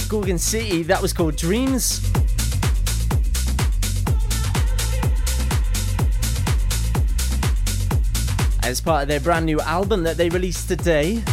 Gorgon 0.08 0.38
City, 0.38 0.84
that 0.84 1.02
was 1.02 1.12
called 1.12 1.34
Dreams. 1.34 2.08
As 8.62 8.80
part 8.80 9.02
of 9.02 9.08
their 9.08 9.18
brand 9.18 9.46
new 9.46 9.60
album 9.62 10.04
that 10.04 10.16
they 10.16 10.28
released 10.28 10.68
today. 10.68 11.24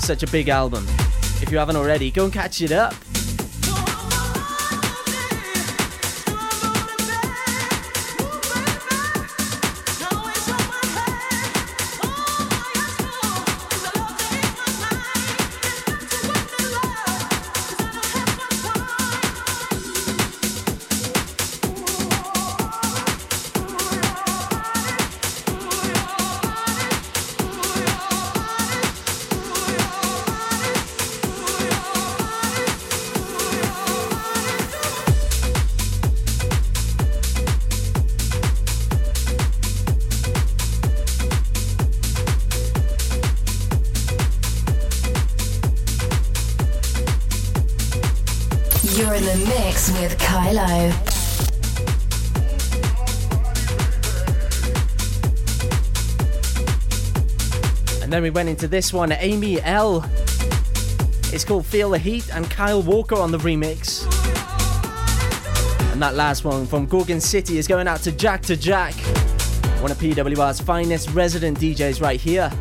Such 0.00 0.24
a 0.24 0.26
big 0.32 0.48
album. 0.48 0.84
If 1.40 1.52
you 1.52 1.58
haven't 1.58 1.76
already, 1.76 2.10
go 2.10 2.24
and 2.24 2.32
catch 2.32 2.60
it 2.60 2.72
up. 2.72 2.92
Then 58.20 58.24
we 58.24 58.30
went 58.30 58.50
into 58.50 58.68
this 58.68 58.92
one, 58.92 59.12
Amy 59.12 59.62
L. 59.62 60.04
It's 61.32 61.42
called 61.42 61.64
Feel 61.64 61.88
the 61.88 61.98
Heat, 61.98 62.28
and 62.34 62.50
Kyle 62.50 62.82
Walker 62.82 63.14
on 63.14 63.30
the 63.30 63.38
remix. 63.38 64.04
And 65.90 66.02
that 66.02 66.16
last 66.16 66.44
one 66.44 66.66
from 66.66 66.84
Gorgon 66.84 67.18
City 67.18 67.56
is 67.56 67.66
going 67.66 67.88
out 67.88 68.00
to 68.00 68.12
Jack 68.12 68.42
to 68.42 68.58
Jack, 68.58 68.92
one 69.80 69.90
of 69.90 69.96
PWR's 69.96 70.60
finest 70.60 71.08
resident 71.14 71.58
DJs 71.60 72.02
right 72.02 72.20
here. 72.20 72.52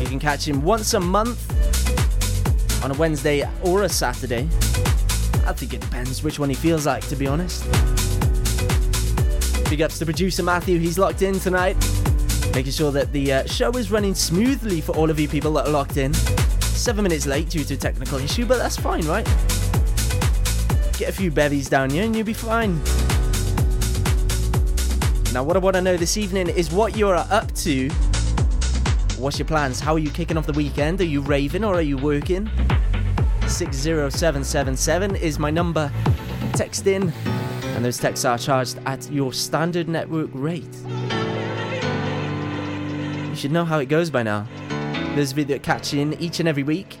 You 0.00 0.06
can 0.06 0.20
catch 0.20 0.46
him 0.46 0.62
once 0.62 0.94
a 0.94 1.00
month 1.00 1.44
on 2.84 2.92
a 2.92 2.94
Wednesday 2.94 3.48
or 3.62 3.82
a 3.82 3.88
Saturday. 3.88 4.48
I 5.44 5.52
think 5.54 5.74
it 5.74 5.80
depends 5.80 6.22
which 6.22 6.38
one 6.38 6.50
he 6.50 6.54
feels 6.54 6.86
like, 6.86 7.04
to 7.08 7.16
be 7.16 7.26
honest. 7.26 7.64
Big 9.68 9.82
ups 9.82 9.98
to 9.98 10.04
producer 10.04 10.44
Matthew, 10.44 10.78
he's 10.78 11.00
locked 11.00 11.22
in 11.22 11.40
tonight, 11.40 11.76
making 12.54 12.72
sure 12.72 12.90
that 12.92 13.12
the 13.12 13.32
uh, 13.32 13.46
show 13.46 13.70
is 13.72 13.90
running 13.90 14.14
smoothly 14.14 14.80
for 14.80 14.96
all 14.96 15.10
of 15.10 15.18
you 15.18 15.28
people 15.28 15.52
that 15.54 15.66
are 15.66 15.70
locked 15.70 15.96
in. 15.96 16.12
Seven 16.14 17.02
minutes 17.02 17.26
late 17.26 17.48
due 17.50 17.64
to 17.64 17.74
a 17.74 17.76
technical 17.76 18.18
issue, 18.18 18.46
but 18.46 18.58
that's 18.58 18.76
fine, 18.76 19.06
right? 19.06 19.24
Get 20.98 21.08
a 21.08 21.12
few 21.12 21.30
bevies 21.30 21.68
down 21.68 21.90
here 21.90 22.04
and 22.04 22.14
you'll 22.14 22.26
be 22.26 22.32
fine. 22.32 22.80
Now, 25.32 25.44
what 25.44 25.56
I 25.56 25.60
want 25.60 25.76
to 25.76 25.82
know 25.82 25.96
this 25.96 26.16
evening 26.16 26.48
is 26.48 26.72
what 26.72 26.96
you're 26.96 27.14
up 27.14 27.54
to. 27.56 27.88
What's 29.16 29.38
your 29.38 29.46
plans? 29.46 29.78
How 29.78 29.94
are 29.94 29.98
you 29.98 30.10
kicking 30.10 30.36
off 30.36 30.46
the 30.46 30.52
weekend? 30.52 31.00
Are 31.00 31.04
you 31.04 31.20
raving 31.20 31.62
or 31.62 31.74
are 31.74 31.82
you 31.82 31.96
working? 31.96 32.50
60777 33.46 35.16
is 35.16 35.38
my 35.38 35.50
number. 35.50 35.92
Text 36.54 36.86
in, 36.86 37.12
and 37.74 37.84
those 37.84 37.98
texts 37.98 38.24
are 38.24 38.38
charged 38.38 38.78
at 38.86 39.10
your 39.12 39.32
standard 39.32 39.88
network 39.88 40.30
rate. 40.32 40.66
You 43.40 43.44
should 43.44 43.52
know 43.52 43.64
how 43.64 43.78
it 43.78 43.86
goes 43.86 44.10
by 44.10 44.22
now. 44.22 44.46
Those 45.16 45.32
of 45.32 45.38
you 45.38 45.46
that 45.46 45.62
catch 45.62 45.94
in 45.94 46.12
each 46.20 46.40
and 46.40 46.46
every 46.46 46.62
week, 46.62 46.98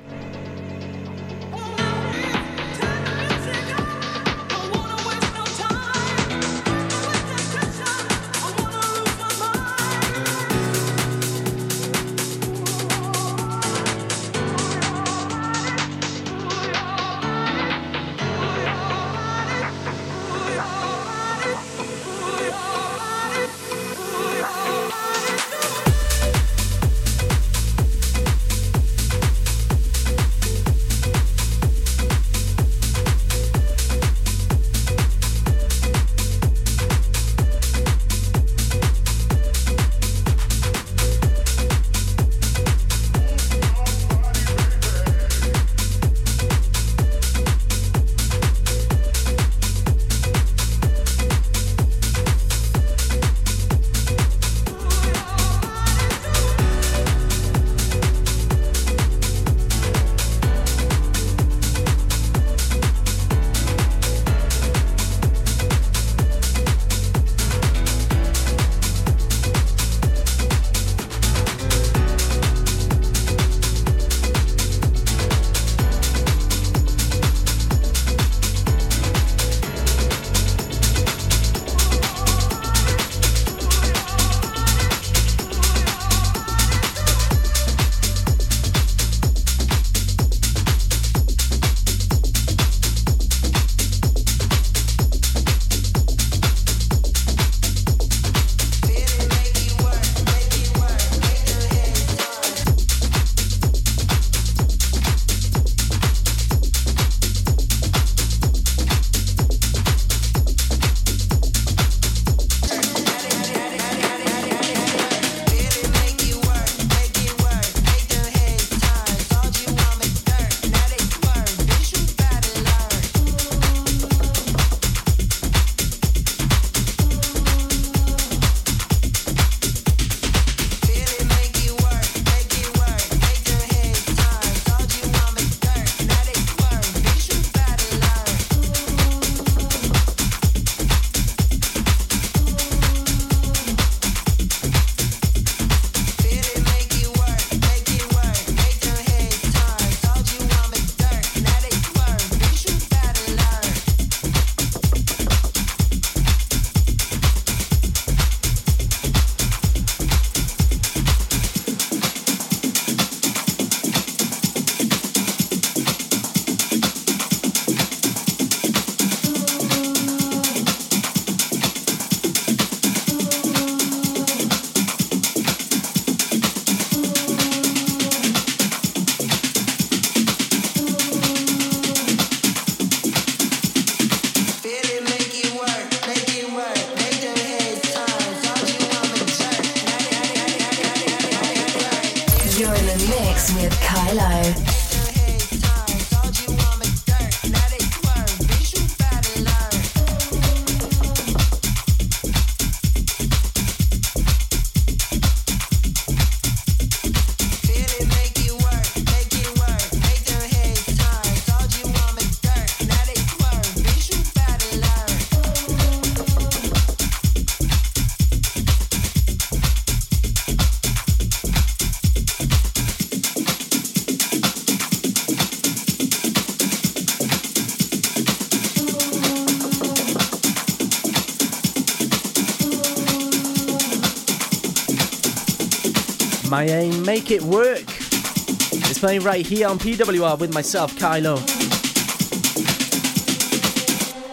Aim, 236.68 237.04
make 237.04 237.30
it 237.30 237.42
work. 237.42 237.84
It's 237.86 238.98
playing 238.98 239.22
right 239.22 239.46
here 239.46 239.68
on 239.68 239.78
PWR 239.78 240.38
with 240.38 240.52
myself, 240.52 240.94
Kailo. 240.96 241.38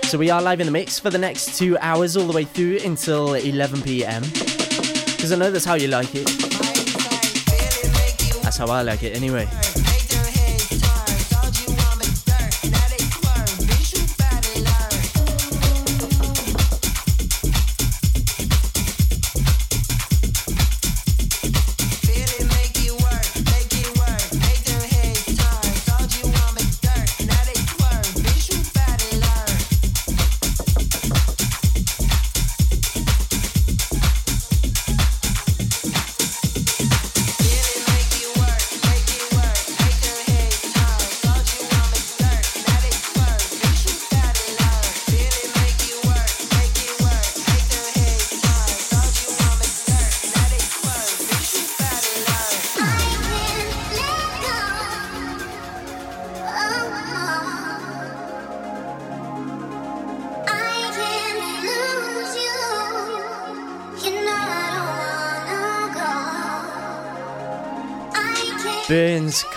So 0.06 0.18
we 0.18 0.30
are 0.30 0.42
live 0.42 0.60
in 0.60 0.66
the 0.66 0.72
mix 0.72 1.00
for 1.00 1.10
the 1.10 1.18
next 1.18 1.58
two 1.58 1.78
hours, 1.80 2.18
all 2.18 2.28
the 2.28 2.34
way 2.34 2.44
through 2.44 2.80
until 2.84 3.34
11 3.34 3.82
p.m. 3.82 4.24
Because 4.24 5.32
I 5.32 5.36
know 5.36 5.52
that's 5.52 5.66
how 5.66 5.76
you 5.76 5.88
like 5.88 6.10
it. 6.16 6.26
That's 8.42 8.58
how 8.58 8.68
I 8.68 8.82
like 8.82 9.04
it, 9.04 9.16
anyway. 9.16 9.48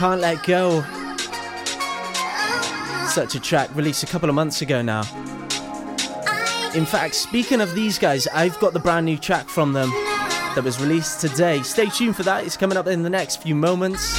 Can't 0.01 0.23
Let 0.23 0.43
Go. 0.45 0.81
Such 3.07 3.35
a 3.35 3.39
track 3.39 3.69
released 3.77 4.03
a 4.03 4.07
couple 4.07 4.31
of 4.31 4.35
months 4.35 4.63
ago 4.63 4.81
now. 4.81 5.03
In 6.75 6.87
fact, 6.87 7.15
speaking 7.15 7.61
of 7.61 7.75
these 7.75 7.99
guys, 7.99 8.27
I've 8.29 8.59
got 8.61 8.73
the 8.73 8.79
brand 8.79 9.05
new 9.05 9.19
track 9.19 9.47
from 9.47 9.75
them 9.75 9.91
that 10.55 10.63
was 10.65 10.81
released 10.81 11.21
today. 11.21 11.61
Stay 11.63 11.85
tuned 11.91 12.17
for 12.17 12.23
that, 12.23 12.47
it's 12.47 12.57
coming 12.57 12.79
up 12.79 12.87
in 12.87 13.03
the 13.03 13.11
next 13.11 13.43
few 13.43 13.55
moments. 13.55 14.19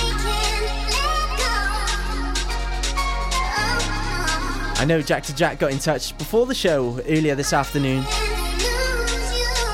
I 4.79 4.85
know 4.87 5.01
Jack 5.01 5.23
to 5.23 5.35
Jack 5.35 5.57
got 5.57 5.71
in 5.71 5.79
touch 5.79 6.15
before 6.19 6.45
the 6.45 6.53
show 6.53 6.99
earlier 7.09 7.33
this 7.33 7.53
afternoon 7.53 8.03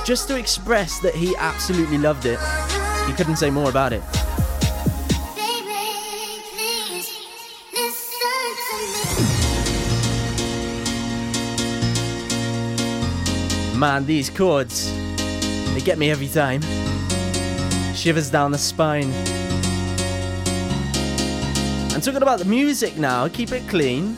just 0.05 0.29
to 0.29 0.39
express 0.39 1.01
that 1.01 1.15
he 1.15 1.35
absolutely 1.35 1.97
loved 1.97 2.25
it. 2.25 2.39
He 3.07 3.13
couldn't 3.13 3.35
say 3.35 3.49
more 3.49 3.69
about 3.69 3.91
it. 3.91 4.16
Man, 13.77 14.07
these 14.07 14.31
chords, 14.31 14.91
they 15.75 15.81
get 15.81 15.99
me 15.99 16.09
every 16.09 16.27
time. 16.27 16.61
Shivers 17.93 18.31
down 18.31 18.51
the 18.51 18.57
spine. 18.57 19.11
And 21.93 22.03
talking 22.03 22.23
about 22.23 22.39
the 22.39 22.45
music 22.45 22.97
now, 22.97 23.27
keep 23.27 23.51
it 23.51 23.69
clean. 23.69 24.17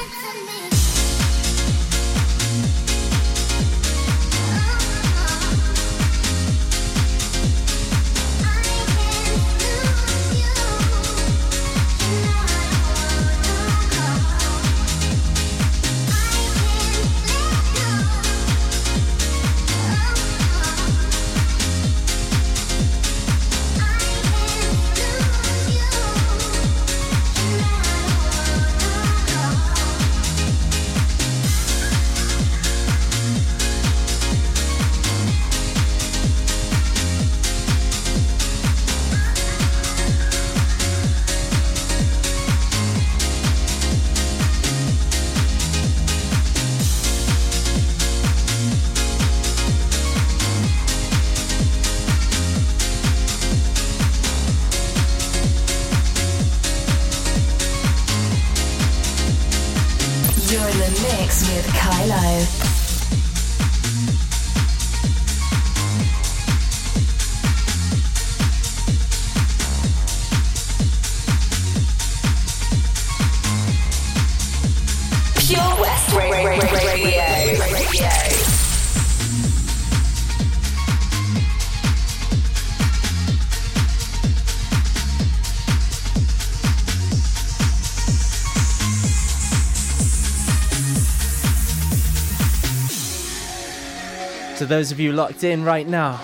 Those 94.71 94.89
of 94.93 95.01
you 95.01 95.11
locked 95.11 95.43
in 95.43 95.65
right 95.65 95.85
now, 95.85 96.15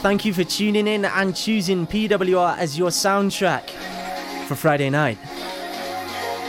thank 0.00 0.24
you 0.24 0.32
for 0.32 0.44
tuning 0.44 0.86
in 0.86 1.04
and 1.04 1.36
choosing 1.36 1.86
PWR 1.86 2.56
as 2.56 2.78
your 2.78 2.88
soundtrack 2.88 3.68
for 4.46 4.54
Friday 4.54 4.88
night 4.88 5.18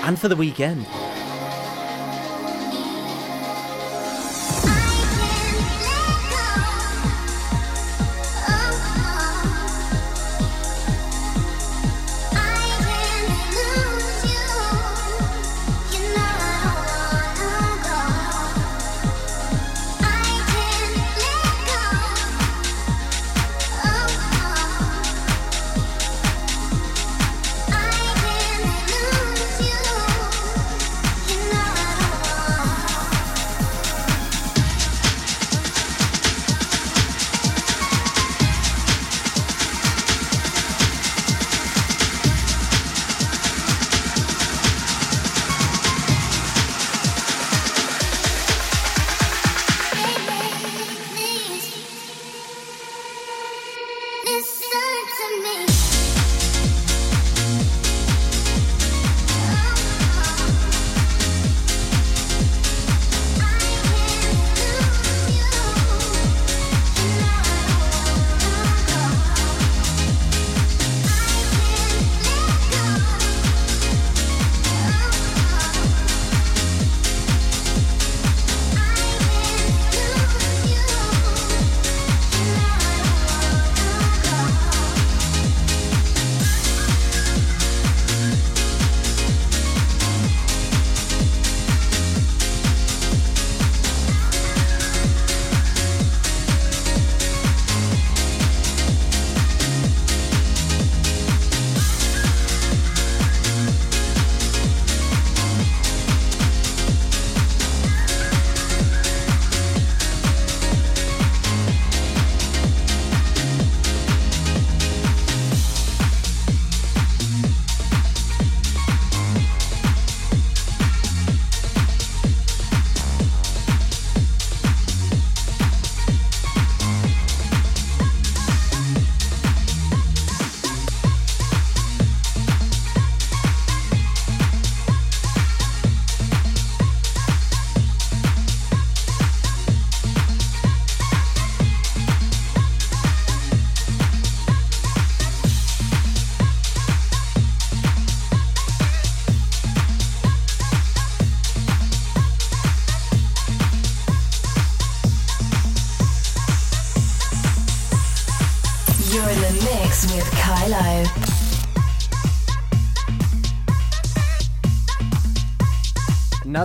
and 0.04 0.18
for 0.18 0.30
the 0.30 0.38
weekend. 0.38 0.86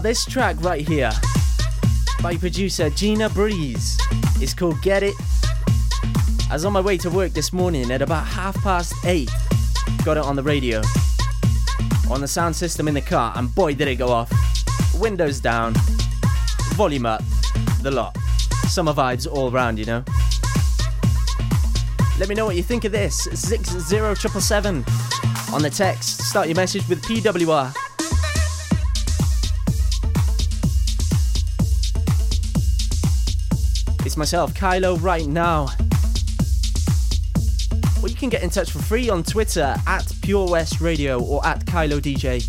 This 0.06 0.24
track 0.24 0.54
right 0.60 0.86
here 0.86 1.10
by 2.22 2.36
producer 2.36 2.88
Gina 2.90 3.28
Breeze 3.28 3.98
is 4.40 4.54
called 4.54 4.80
Get 4.80 5.02
It. 5.02 5.16
I 6.48 6.52
was 6.52 6.64
on 6.64 6.72
my 6.72 6.80
way 6.80 6.96
to 6.98 7.10
work 7.10 7.32
this 7.32 7.52
morning 7.52 7.90
at 7.90 8.02
about 8.02 8.24
half 8.24 8.54
past 8.62 8.94
eight. 9.04 9.28
Got 10.04 10.16
it 10.16 10.22
on 10.22 10.36
the 10.36 10.44
radio, 10.44 10.80
on 12.08 12.20
the 12.20 12.28
sound 12.28 12.54
system 12.54 12.86
in 12.86 12.94
the 12.94 13.00
car, 13.00 13.32
and 13.34 13.52
boy, 13.52 13.74
did 13.74 13.88
it 13.88 13.96
go 13.96 14.10
off. 14.10 14.30
Windows 14.94 15.40
down, 15.40 15.74
volume 16.74 17.04
up, 17.04 17.24
the 17.82 17.90
lot. 17.90 18.16
Summer 18.68 18.92
vibes 18.92 19.26
all 19.26 19.50
round, 19.50 19.76
you 19.76 19.86
know. 19.86 20.04
Let 22.20 22.28
me 22.28 22.36
know 22.36 22.46
what 22.46 22.54
you 22.54 22.62
think 22.62 22.84
of 22.84 22.92
this. 22.92 23.24
60777 23.24 24.84
on 25.52 25.62
the 25.62 25.70
text. 25.70 26.22
Start 26.22 26.46
your 26.46 26.54
message 26.54 26.88
with 26.88 27.02
PWR. 27.02 27.85
Myself, 34.16 34.54
Kailo, 34.54 35.00
right 35.02 35.26
now. 35.26 35.68
Or 38.02 38.08
you 38.08 38.14
can 38.14 38.30
get 38.30 38.42
in 38.42 38.48
touch 38.48 38.70
for 38.70 38.78
free 38.78 39.10
on 39.10 39.22
Twitter 39.22 39.74
at 39.86 40.10
Pure 40.22 40.48
West 40.50 40.80
Radio 40.80 41.22
or 41.22 41.44
at 41.46 41.66
Kailo 41.66 42.00
DJ. 42.00 42.42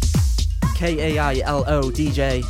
K 0.78 1.16
A 1.16 1.20
I 1.20 1.40
L 1.40 1.66
O 1.68 1.90
DJ. 1.90 2.42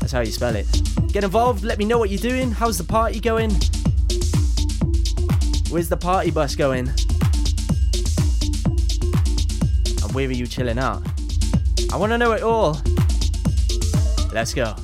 That's 0.00 0.10
how 0.10 0.20
you 0.20 0.32
spell 0.32 0.56
it. 0.56 0.66
Get 1.12 1.22
involved, 1.22 1.62
let 1.62 1.78
me 1.78 1.84
know 1.84 1.98
what 1.98 2.10
you're 2.10 2.18
doing. 2.18 2.50
How's 2.50 2.76
the 2.76 2.84
party 2.84 3.20
going? 3.20 3.50
Where's 5.70 5.88
the 5.88 5.96
party 5.96 6.30
bus 6.30 6.56
going? 6.56 6.88
And 10.02 10.12
where 10.12 10.26
are 10.26 10.32
you 10.32 10.46
chilling 10.46 10.78
out? 10.78 11.02
I 11.92 11.96
want 11.96 12.10
to 12.12 12.18
know 12.18 12.32
it 12.32 12.42
all. 12.42 12.80
Let's 14.32 14.54
go. 14.54 14.74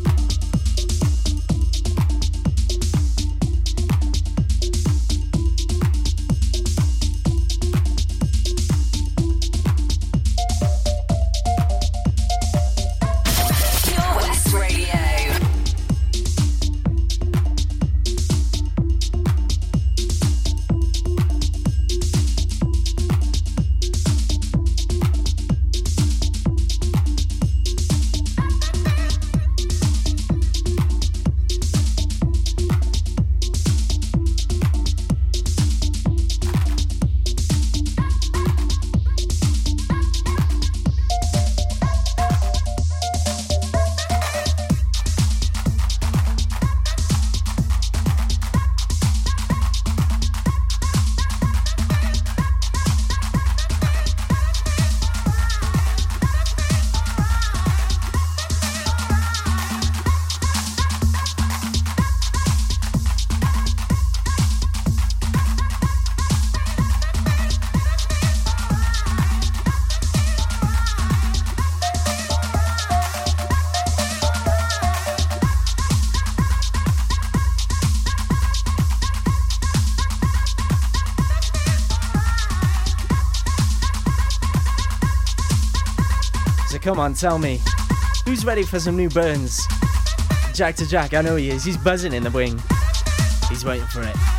Come 86.84 87.00
on, 87.00 87.14
tell 87.14 87.38
me. 87.38 87.60
Who's 88.26 88.44
ready 88.44 88.62
for 88.62 88.78
some 88.78 88.94
new 88.94 89.08
burns? 89.08 89.66
Jack 90.52 90.76
to 90.76 90.86
Jack, 90.86 91.14
I 91.14 91.22
know 91.22 91.36
he 91.36 91.48
is. 91.48 91.64
He's 91.64 91.78
buzzing 91.78 92.12
in 92.12 92.22
the 92.22 92.30
wing. 92.30 92.62
He's 93.48 93.64
waiting 93.64 93.86
for 93.86 94.02
it. 94.02 94.33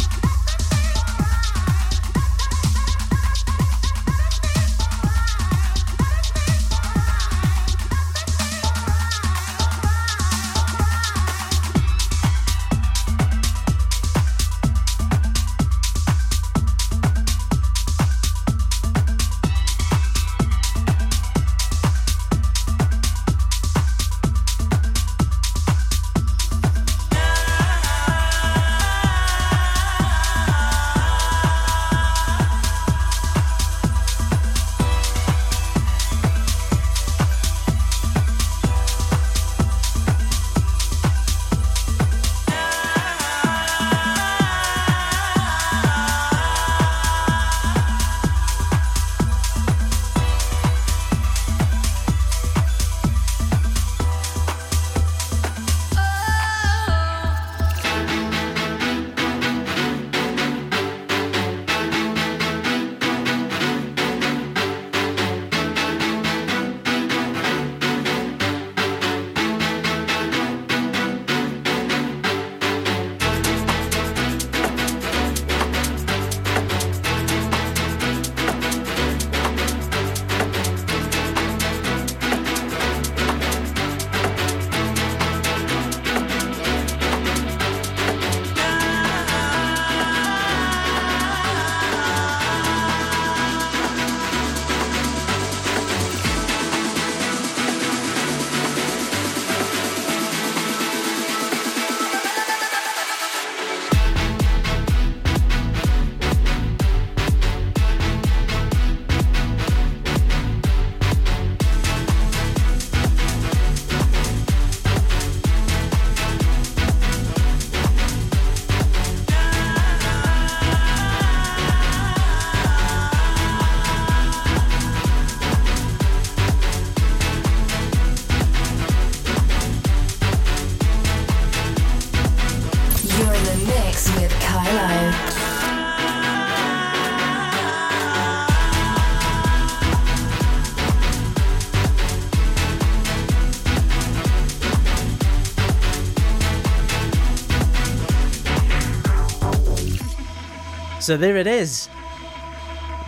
So 151.05 151.17
there 151.17 151.37
it 151.37 151.45
is. 151.45 151.87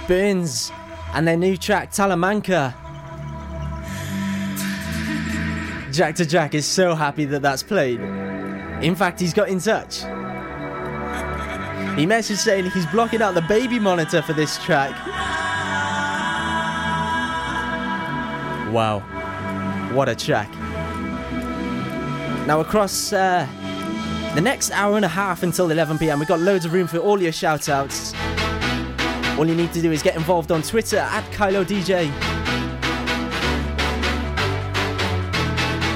Burns 0.07 0.71
and 1.15 1.27
their 1.27 1.35
new 1.35 1.57
track 1.57 1.89
Talamanca. 1.89 2.71
Jack 5.91 6.13
to 6.17 6.25
Jack 6.27 6.53
is 6.53 6.67
so 6.67 6.93
happy 6.93 7.25
that 7.25 7.41
that's 7.41 7.63
played. 7.63 7.99
In 8.83 8.95
fact, 8.95 9.19
he's 9.19 9.33
got 9.33 9.49
in 9.49 9.59
touch. 9.59 10.01
He 11.97 12.05
messaged 12.05 12.37
saying 12.37 12.69
he's 12.69 12.85
blocking 12.85 13.23
out 13.23 13.33
the 13.33 13.41
baby 13.41 13.79
monitor 13.79 14.21
for 14.21 14.33
this 14.33 14.63
track. 14.63 14.91
Wow. 18.71 18.99
What 19.91 20.07
a 20.07 20.15
track. 20.15 20.51
Now, 22.45 22.59
across 22.59 23.11
uh, 23.11 23.47
the 24.37 24.41
next 24.41 24.69
hour 24.69 24.97
and 24.97 25.03
a 25.03 25.07
half 25.07 25.41
until 25.41 25.71
11 25.71 25.97
pm, 25.97 26.19
we've 26.19 26.27
got 26.27 26.39
loads 26.39 26.63
of 26.63 26.71
room 26.71 26.85
for 26.85 26.99
all 26.99 27.19
your 27.19 27.31
shout 27.31 27.69
outs. 27.69 28.13
All 29.35 29.47
you 29.47 29.55
need 29.55 29.73
to 29.73 29.81
do 29.81 29.91
is 29.91 30.03
get 30.03 30.15
involved 30.15 30.51
on 30.51 30.61
Twitter 30.61 30.97
at 30.99 31.23
Kailo 31.31 31.65
DJ 31.65 32.05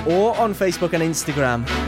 or 0.07 0.35
on 0.39 0.55
Facebook 0.55 0.93
and 0.93 1.03
Instagram. 1.03 1.80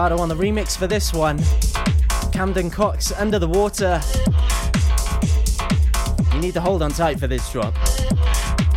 Solardo 0.00 0.18
on 0.18 0.30
the 0.30 0.34
remix 0.34 0.74
for 0.78 0.86
this 0.86 1.12
one. 1.12 1.38
Camden 2.32 2.70
Cox 2.70 3.12
under 3.12 3.38
the 3.38 3.46
water. 3.46 4.00
You 6.32 6.40
need 6.40 6.54
to 6.54 6.60
hold 6.62 6.80
on 6.80 6.90
tight 6.90 7.20
for 7.20 7.26
this 7.26 7.52
drop. 7.52 7.74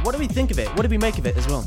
What 0.03 0.11
do 0.11 0.17
we 0.17 0.27
think 0.27 0.51
of 0.51 0.59
it? 0.59 0.67
What 0.75 0.81
do 0.81 0.89
we 0.89 0.97
make 0.97 1.17
of 1.17 1.25
it 1.25 1.37
as 1.37 1.47
well? 1.47 1.65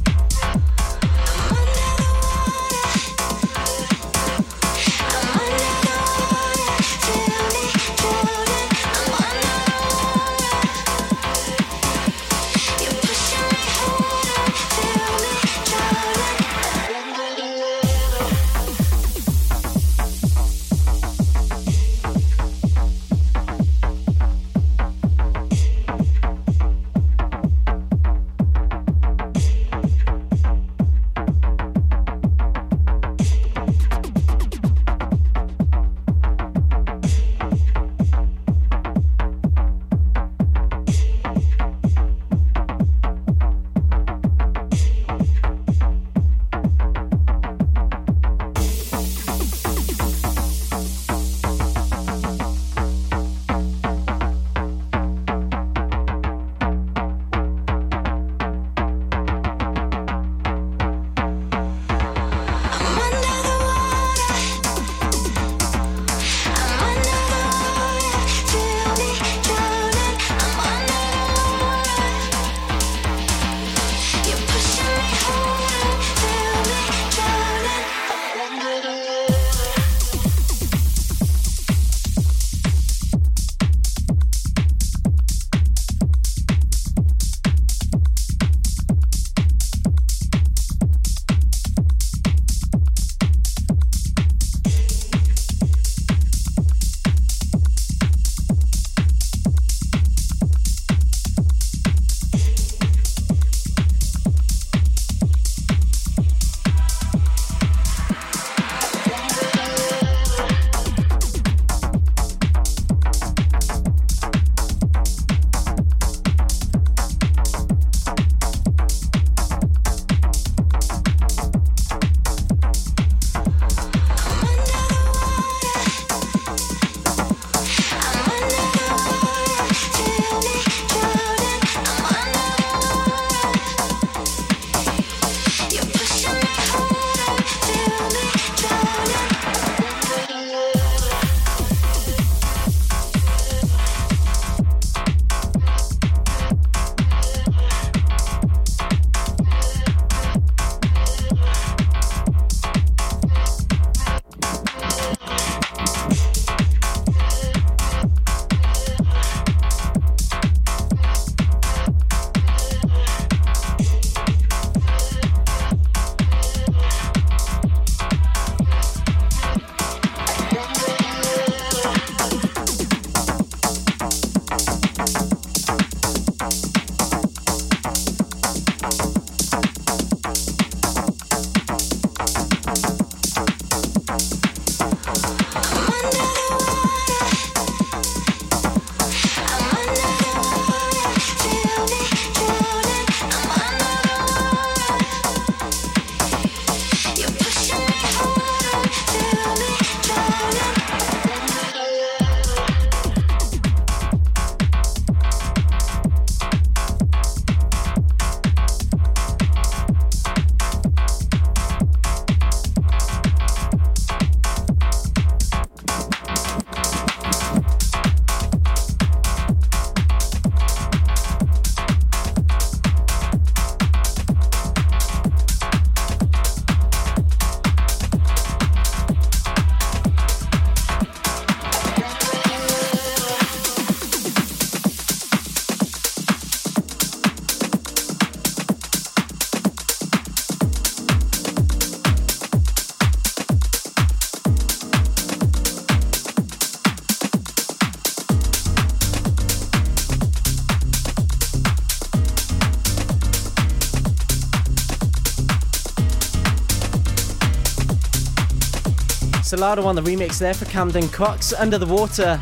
Solardo 259.56 259.86
on 259.86 259.96
the 259.96 260.02
remix 260.02 260.38
there 260.38 260.52
for 260.52 260.66
Camden 260.66 261.08
Cox, 261.08 261.54
Under 261.54 261.78
the 261.78 261.86
Water. 261.86 262.38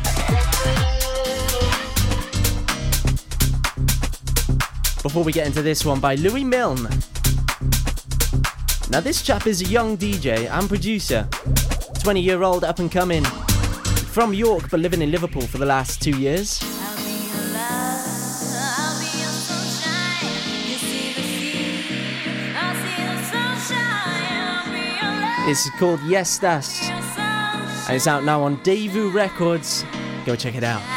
Before 5.01 5.23
we 5.23 5.31
get 5.31 5.47
into 5.47 5.61
this 5.61 5.85
one 5.85 6.01
by 6.01 6.15
Louis 6.15 6.43
Milne. 6.43 6.89
Now, 8.89 8.99
this 8.99 9.21
chap 9.21 9.47
is 9.47 9.61
a 9.61 9.65
young 9.65 9.97
DJ 9.97 10.49
and 10.51 10.67
producer, 10.67 11.25
20 12.01 12.19
year 12.19 12.43
old 12.43 12.65
up 12.65 12.79
and 12.79 12.91
coming, 12.91 13.23
from 13.23 14.33
York 14.33 14.69
but 14.69 14.81
living 14.81 15.01
in 15.01 15.09
Liverpool 15.09 15.43
for 15.43 15.57
the 15.57 15.65
last 15.65 16.01
two 16.01 16.19
years. 16.19 16.61
It's 25.47 25.69
called 25.77 26.01
Yes 26.01 26.39
Das, 26.39 26.81
your 26.81 26.84
sunshine. 26.84 26.84
And 27.87 27.95
it's 27.95 28.07
out 28.07 28.23
now 28.23 28.43
on 28.43 28.57
Devu 28.57 29.13
Records. 29.13 29.85
Go 30.25 30.35
check 30.35 30.55
it 30.55 30.63
out. 30.63 30.94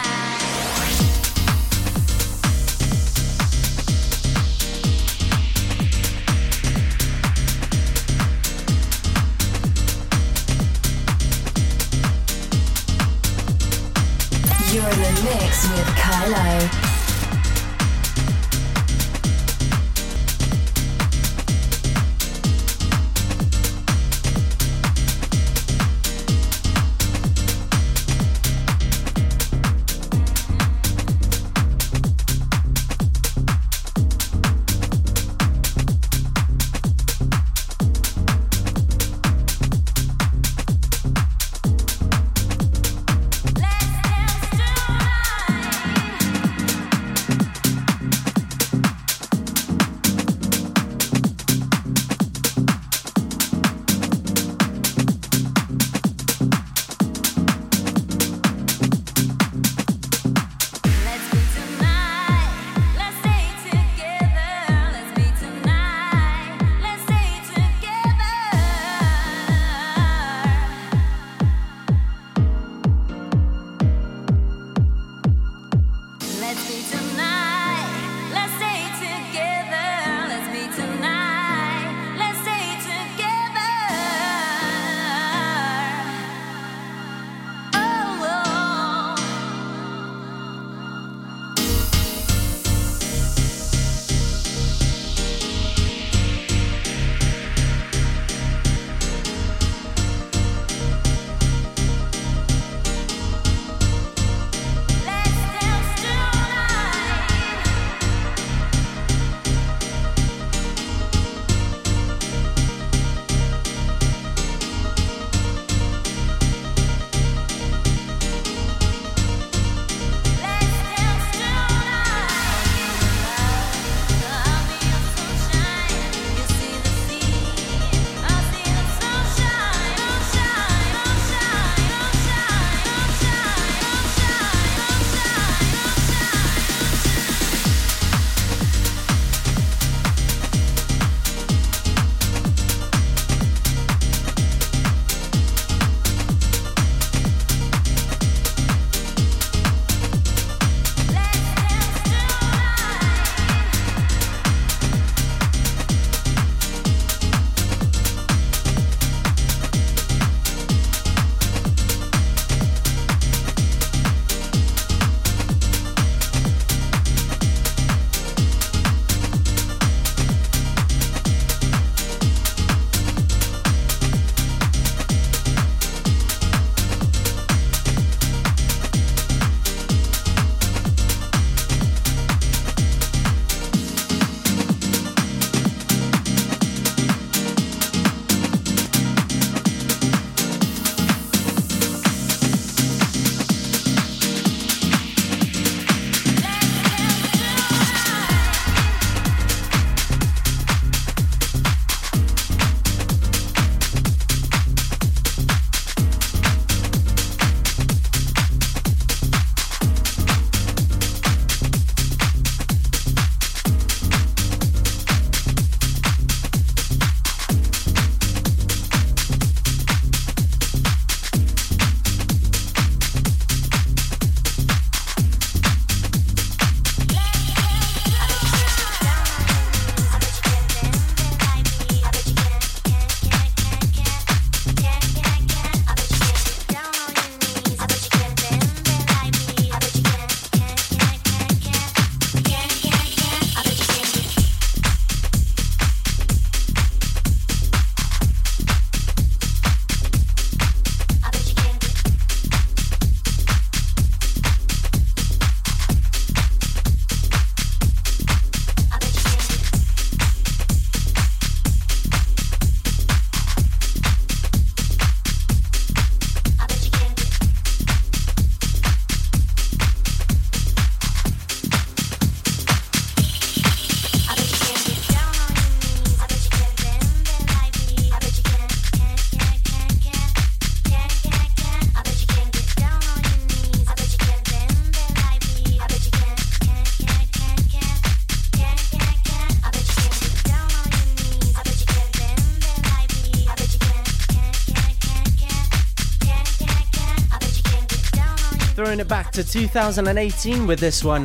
It 299.08 299.10
back 299.10 299.30
to 299.32 299.44
2018 299.44 300.66
with 300.66 300.80
this 300.80 301.04
one. 301.04 301.24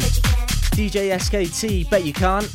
DJ 0.75 1.11
SKT, 1.15 1.89
bet 1.89 2.03
you 2.03 2.13
can't. 2.13 2.45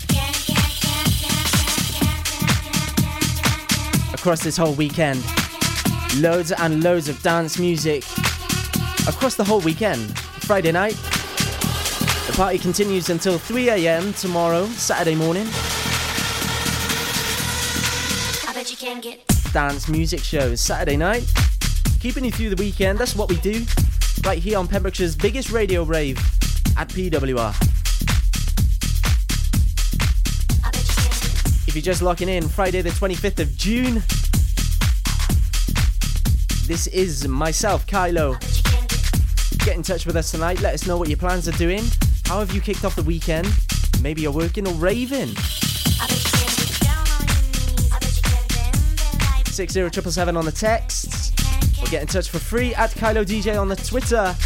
Across 4.15 4.43
this 4.43 4.57
whole 4.57 4.75
weekend. 4.75 5.25
Loads 6.19 6.53
and 6.53 6.83
loads 6.83 7.09
of 7.09 7.21
dance 7.23 7.59
music. 7.59 8.05
Across 9.07 9.37
the 9.37 9.45
whole 9.45 9.61
weekend. 9.61 10.19
Friday 10.19 10.73
night. 10.73 10.97
The 12.27 12.35
party 12.35 12.59
continues 12.59 13.09
until 13.11 13.39
3 13.39 13.71
a.m. 13.71 14.13
tomorrow, 14.15 14.67
Saturday 14.67 15.15
morning. 15.15 15.47
I 18.47 18.53
bet 18.55 18.71
you 18.71 18.77
can 18.77 19.01
get 19.01 19.25
Dance 19.53 19.89
music 19.89 20.21
shows 20.21 20.61
Saturday 20.61 20.97
night. 20.97 21.31
Keeping 22.01 22.25
you 22.25 22.31
through 22.31 22.51
the 22.51 22.63
weekend, 22.63 22.99
that's 22.99 23.17
what 23.17 23.29
we 23.29 23.37
do. 23.37 23.65
Right 24.25 24.39
here 24.39 24.59
on 24.59 24.69
Pembrokeshire's 24.69 25.17
biggest 25.17 25.51
radio 25.51 25.85
rave 25.85 26.19
at 26.77 26.89
PWR. 26.89 27.55
If 31.67 31.75
you're 31.75 31.83
just 31.83 32.03
locking 32.03 32.29
in, 32.29 32.49
Friday 32.49 32.83
the 32.83 32.91
25th 32.91 33.41
of 33.41 33.57
June. 33.57 34.03
This 36.67 36.87
is 36.89 37.27
myself, 37.27 37.87
Kailo. 37.87 38.39
get 39.65 39.77
in 39.77 39.83
touch 39.83 40.05
with 40.07 40.17
us 40.17 40.31
tonight. 40.31 40.61
Let 40.61 40.75
us 40.75 40.87
know 40.87 40.97
what 40.99 41.09
your 41.09 41.19
plans 41.19 41.49
are 41.49 41.53
doing. 41.53 41.83
How 42.27 42.41
have 42.41 42.53
you 42.53 42.61
kicked 42.61 42.85
off 42.85 42.95
the 42.95 43.03
weekend? 43.03 43.49
Maybe 44.03 44.23
you're 44.23 44.33
working 44.33 44.67
or 44.69 44.75
raving. 44.75 45.31
I 46.01 46.07
bet 46.07 46.25
you 46.25 46.31
can 46.31 46.57
get 46.57 46.81
down 46.81 47.07
on 47.09 47.27
your 47.27 47.39
knees. 47.47 47.93
I 47.93 47.99
bet 47.99 48.17
you 48.17 48.23
can 48.23 48.47
bend 48.49 48.77
bend 48.97 49.21
like 49.21 49.47
60777 49.49 50.37
on 50.37 50.45
the 50.45 50.53
texts. 50.53 51.18
Get 51.91 52.03
in 52.03 52.07
touch 52.09 52.29
for 52.29 52.39
free 52.39 52.75
at 52.75 52.91
Kailo 52.91 53.25
DJ 53.25 53.59
on 53.59 53.69
the 53.69 53.77
Twitter. 53.77 54.37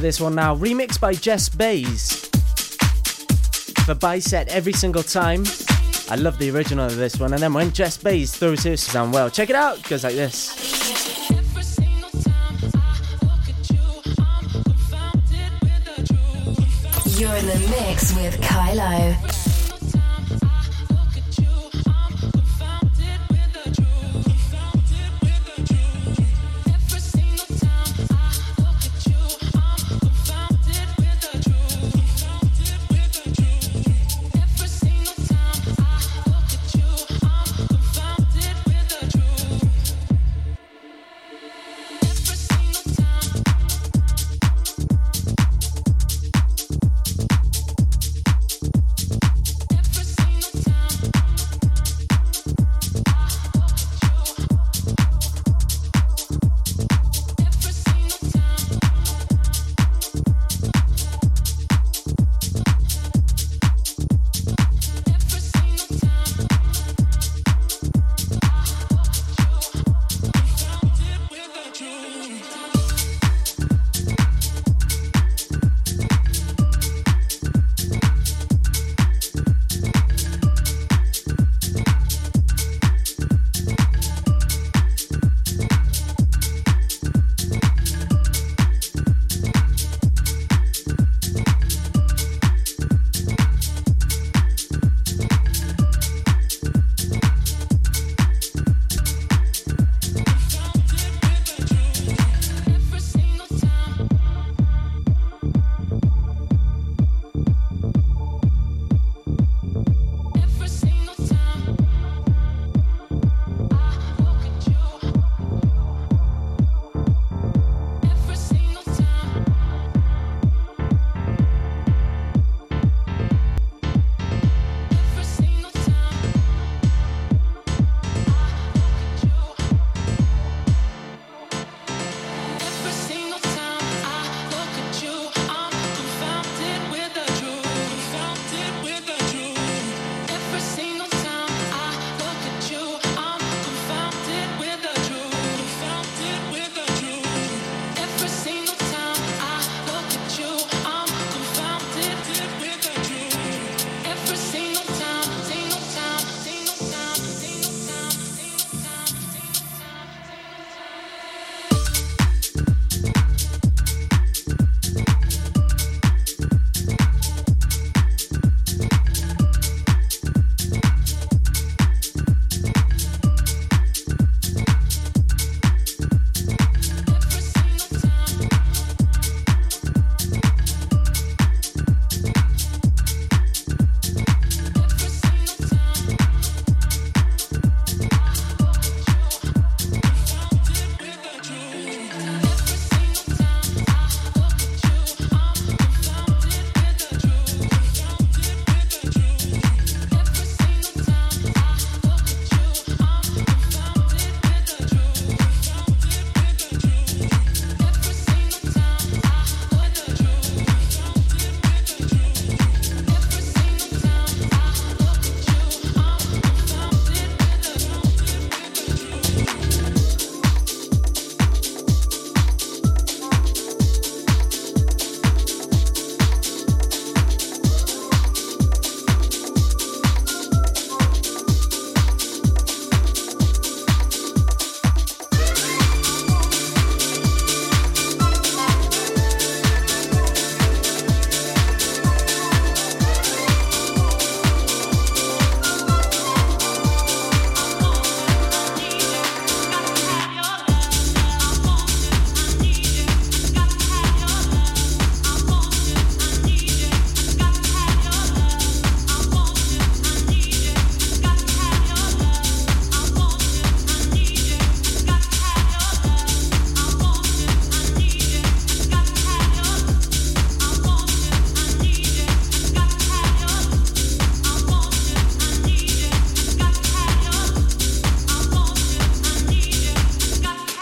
Into 0.00 0.08
this 0.08 0.20
one 0.22 0.34
now, 0.34 0.56
remixed 0.56 0.98
by 0.98 1.12
Jess 1.12 1.50
Bays. 1.50 2.24
For 3.84 3.94
Bicep 3.94 4.48
every 4.48 4.72
single 4.72 5.02
time. 5.02 5.44
I 6.08 6.14
love 6.14 6.38
the 6.38 6.50
original 6.50 6.86
of 6.86 6.96
this 6.96 7.20
one, 7.20 7.34
and 7.34 7.42
then 7.42 7.52
when 7.52 7.70
Jess 7.70 7.98
Bays 7.98 8.34
throws 8.34 8.64
hers 8.64 8.90
down 8.90 9.12
well, 9.12 9.28
check 9.28 9.50
it 9.50 9.56
out, 9.56 9.80
it 9.80 9.88
goes 9.90 10.02
like 10.02 10.14
this. 10.14 11.30
Every 11.30 11.62
single 11.62 12.08
time 12.08 12.56
I 12.74 12.98
look 13.26 13.46
at 13.46 13.70
you, 13.70 13.80
I'm 14.24 14.48
confounded 14.62 15.52
with 15.60 15.84
the 15.84 16.02
truth. 16.14 17.20
You're 17.20 17.36
in 17.36 17.44
the 17.44 17.58
mix 17.68 18.16
with 18.16 18.40
Kailo. 18.40 19.39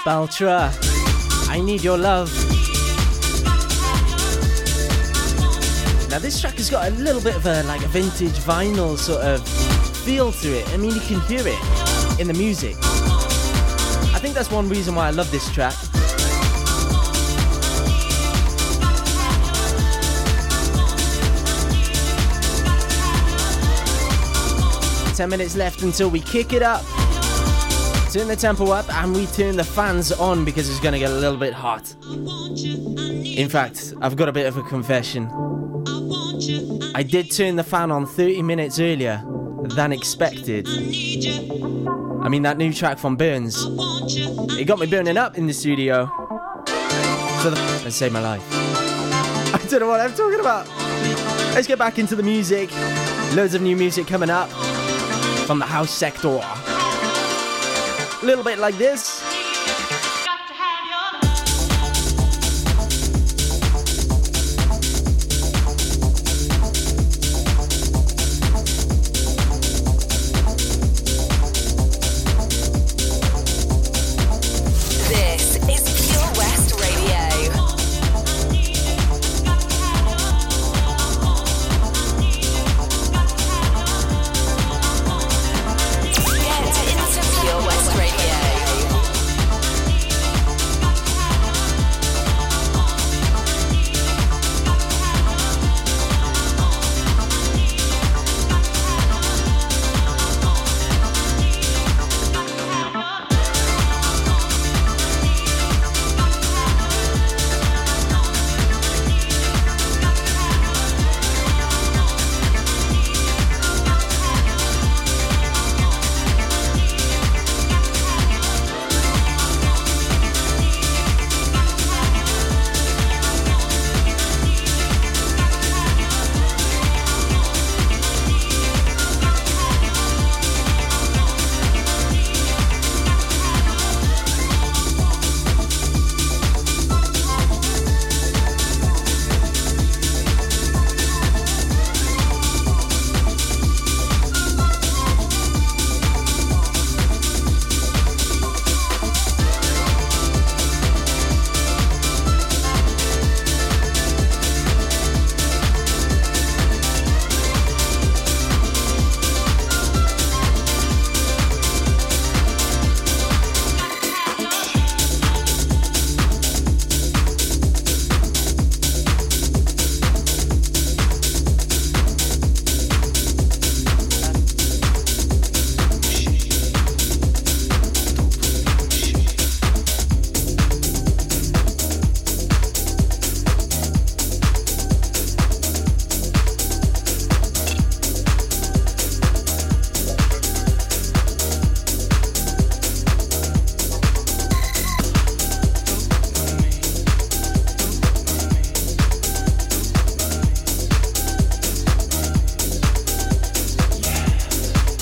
Baltra. 0.08 0.72
I 1.50 1.60
need 1.60 1.84
your 1.84 1.98
love. 1.98 2.32
Now 6.08 6.18
this 6.18 6.40
track 6.40 6.54
has 6.54 6.70
got 6.70 6.90
a 6.90 6.94
little 6.94 7.20
bit 7.20 7.36
of 7.36 7.44
a 7.44 7.62
like 7.64 7.84
a 7.84 7.88
vintage 7.88 8.38
vinyl 8.38 8.96
sort 8.96 9.20
of 9.20 9.46
feel 10.06 10.32
to 10.32 10.48
it. 10.48 10.66
I 10.72 10.78
mean 10.78 10.94
you 10.94 11.02
can 11.02 11.20
hear 11.28 11.42
it 11.44 12.18
in 12.18 12.26
the 12.26 12.32
music. 12.32 12.74
I 14.14 14.18
think 14.18 14.34
that's 14.34 14.50
one 14.50 14.66
reason 14.70 14.94
why 14.94 15.08
I 15.08 15.10
love 15.10 15.30
this 15.30 15.46
track. 15.52 15.74
Ten 25.14 25.28
minutes 25.28 25.54
left 25.54 25.82
until 25.82 26.08
we 26.08 26.20
kick 26.20 26.54
it 26.54 26.62
up. 26.62 26.82
Turn 28.12 28.26
the 28.26 28.36
tempo 28.36 28.70
up 28.70 28.90
and 28.94 29.14
we 29.14 29.26
turn 29.26 29.56
the 29.56 29.64
fans 29.64 30.12
on 30.12 30.42
because 30.46 30.70
it's 30.70 30.80
gonna 30.80 30.98
get 30.98 31.10
a 31.10 31.14
little 31.14 31.36
bit 31.36 31.52
hot. 31.52 31.94
In 32.02 33.50
fact, 33.50 33.92
I've 34.00 34.16
got 34.16 34.30
a 34.30 34.32
bit 34.32 34.46
of 34.46 34.56
a 34.56 34.62
confession. 34.62 35.26
I 36.94 37.02
did 37.02 37.30
turn 37.30 37.56
the 37.56 37.64
fan 37.64 37.90
on 37.90 38.06
30 38.06 38.40
minutes 38.42 38.80
earlier 38.80 39.22
than 39.76 39.92
expected. 39.92 40.66
I 40.68 42.28
mean, 42.30 42.42
that 42.42 42.56
new 42.56 42.72
track 42.72 42.98
from 42.98 43.16
Burns, 43.16 43.66
it 44.58 44.64
got 44.64 44.78
me 44.78 44.86
burning 44.86 45.18
up 45.18 45.36
in 45.36 45.46
the 45.46 45.52
studio. 45.52 46.06
So 47.42 47.50
the 47.50 47.82
and 47.84 47.92
saved 47.92 48.14
my 48.14 48.20
life. 48.20 48.42
I 49.54 49.58
don't 49.68 49.80
know 49.80 49.88
what 49.88 50.00
I'm 50.00 50.14
talking 50.14 50.40
about. 50.40 50.66
Let's 51.54 51.66
get 51.66 51.78
back 51.78 51.98
into 51.98 52.16
the 52.16 52.22
music. 52.22 52.70
Loads 53.34 53.52
of 53.52 53.60
new 53.60 53.76
music 53.76 54.06
coming 54.06 54.30
up 54.30 54.48
from 55.46 55.58
the 55.58 55.66
house 55.66 55.90
sector. 55.90 56.40
Little 58.22 58.42
bit 58.42 58.58
like. 58.58 58.76
This 58.76 59.22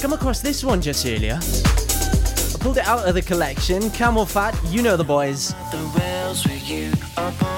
Come 0.07 0.13
across 0.13 0.41
this 0.41 0.63
one 0.63 0.81
just 0.81 1.05
earlier. 1.05 1.41
I 1.43 2.59
pulled 2.61 2.79
it 2.79 2.87
out 2.87 3.09
of 3.09 3.15
the 3.17 3.23
collection. 3.23 3.83
Camelphat, 3.91 4.57
you 4.73 4.81
know 4.81 4.97
the 4.97 5.03
boys. 5.03 5.53
the 5.73 5.79
rails 5.99 6.47
with 6.47 6.71
you 6.71 6.93
up 7.17 7.43
on 7.43 7.57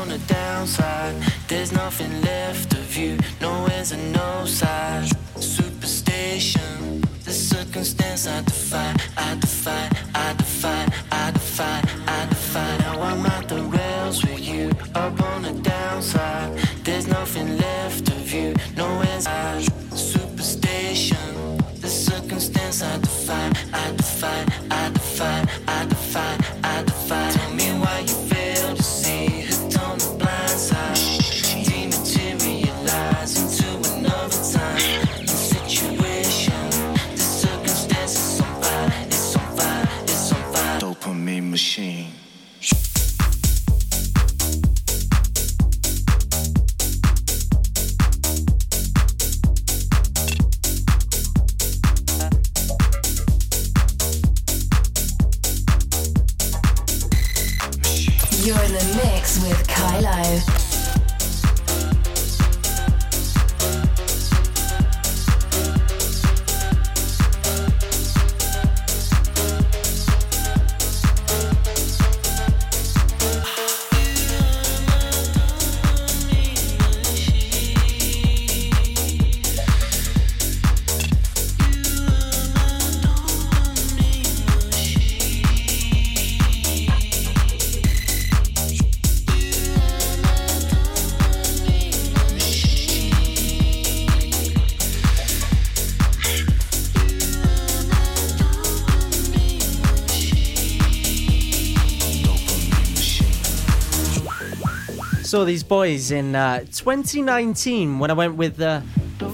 saw 105.38 105.44
these 105.44 105.62
boys 105.62 106.10
in 106.10 106.34
uh, 106.34 106.58
2019 106.72 108.00
when 108.00 108.10
I 108.10 108.14
went 108.14 108.34
with 108.34 108.60
uh, 108.60 108.80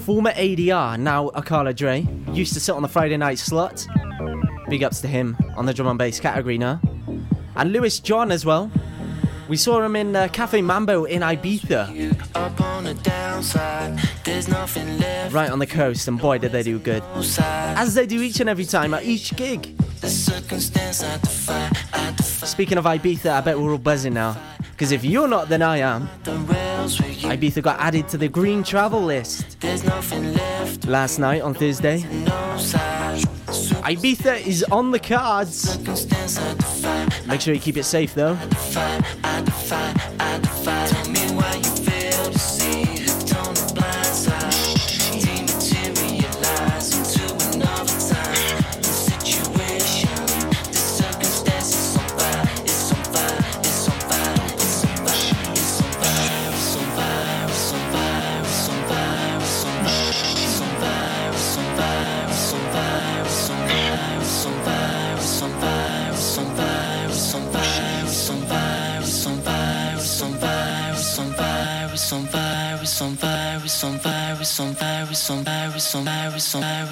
former 0.03 0.29
ADR, 0.33 0.99
now 0.99 1.29
Akala 1.29 1.75
Dre. 1.75 2.07
Used 2.31 2.53
to 2.53 2.59
sit 2.59 2.75
on 2.75 2.83
the 2.83 2.87
Friday 2.87 3.17
night 3.17 3.39
slot. 3.39 3.87
Big 4.69 4.83
ups 4.83 5.01
to 5.01 5.07
him 5.07 5.35
on 5.57 5.65
the 5.65 5.73
drum 5.73 5.87
and 5.87 5.97
bass 5.97 6.19
category 6.19 6.59
now. 6.59 6.79
And 7.55 7.73
Lewis 7.73 7.99
John 7.99 8.31
as 8.31 8.45
well. 8.45 8.69
We 9.47 9.57
saw 9.57 9.81
him 9.81 9.95
in 9.95 10.15
uh, 10.15 10.27
Cafe 10.31 10.61
Mambo 10.61 11.05
in 11.05 11.23
Ibiza, 11.23 11.89
right 15.33 15.49
on 15.49 15.57
the 15.57 15.65
coast, 15.67 16.07
and 16.07 16.19
boy, 16.19 16.37
did 16.37 16.51
they 16.51 16.61
do 16.61 16.77
good. 16.77 17.01
As 17.39 17.95
they 17.95 18.05
do 18.05 18.21
each 18.21 18.39
and 18.39 18.47
every 18.47 18.65
time 18.65 18.93
at 18.93 19.05
each 19.05 19.35
gig. 19.35 19.75
Speaking 22.45 22.77
of 22.77 22.85
Ibiza, 22.85 23.31
I 23.31 23.41
bet 23.41 23.59
we're 23.59 23.71
all 23.71 23.79
buzzing 23.79 24.13
now. 24.13 24.54
Because 24.75 24.91
if 24.91 25.05
you're 25.05 25.29
not, 25.29 25.47
then 25.47 25.61
I 25.61 25.77
am. 25.77 26.09
Ibiza 26.25 27.61
got 27.61 27.79
added 27.79 28.09
to 28.09 28.17
the 28.17 28.27
green 28.27 28.61
travel 28.61 29.01
list 29.01 29.63
last 30.85 31.17
night 31.17 31.41
on 31.41 31.53
Thursday. 31.53 31.99
Ibiza 33.85 34.45
is 34.45 34.65
on 34.65 34.91
the 34.91 34.99
cards. 34.99 35.79
Make 37.25 37.39
sure 37.39 37.53
you 37.53 37.61
keep 37.61 37.77
it 37.77 37.85
safe 37.85 38.13
though. 38.13 38.37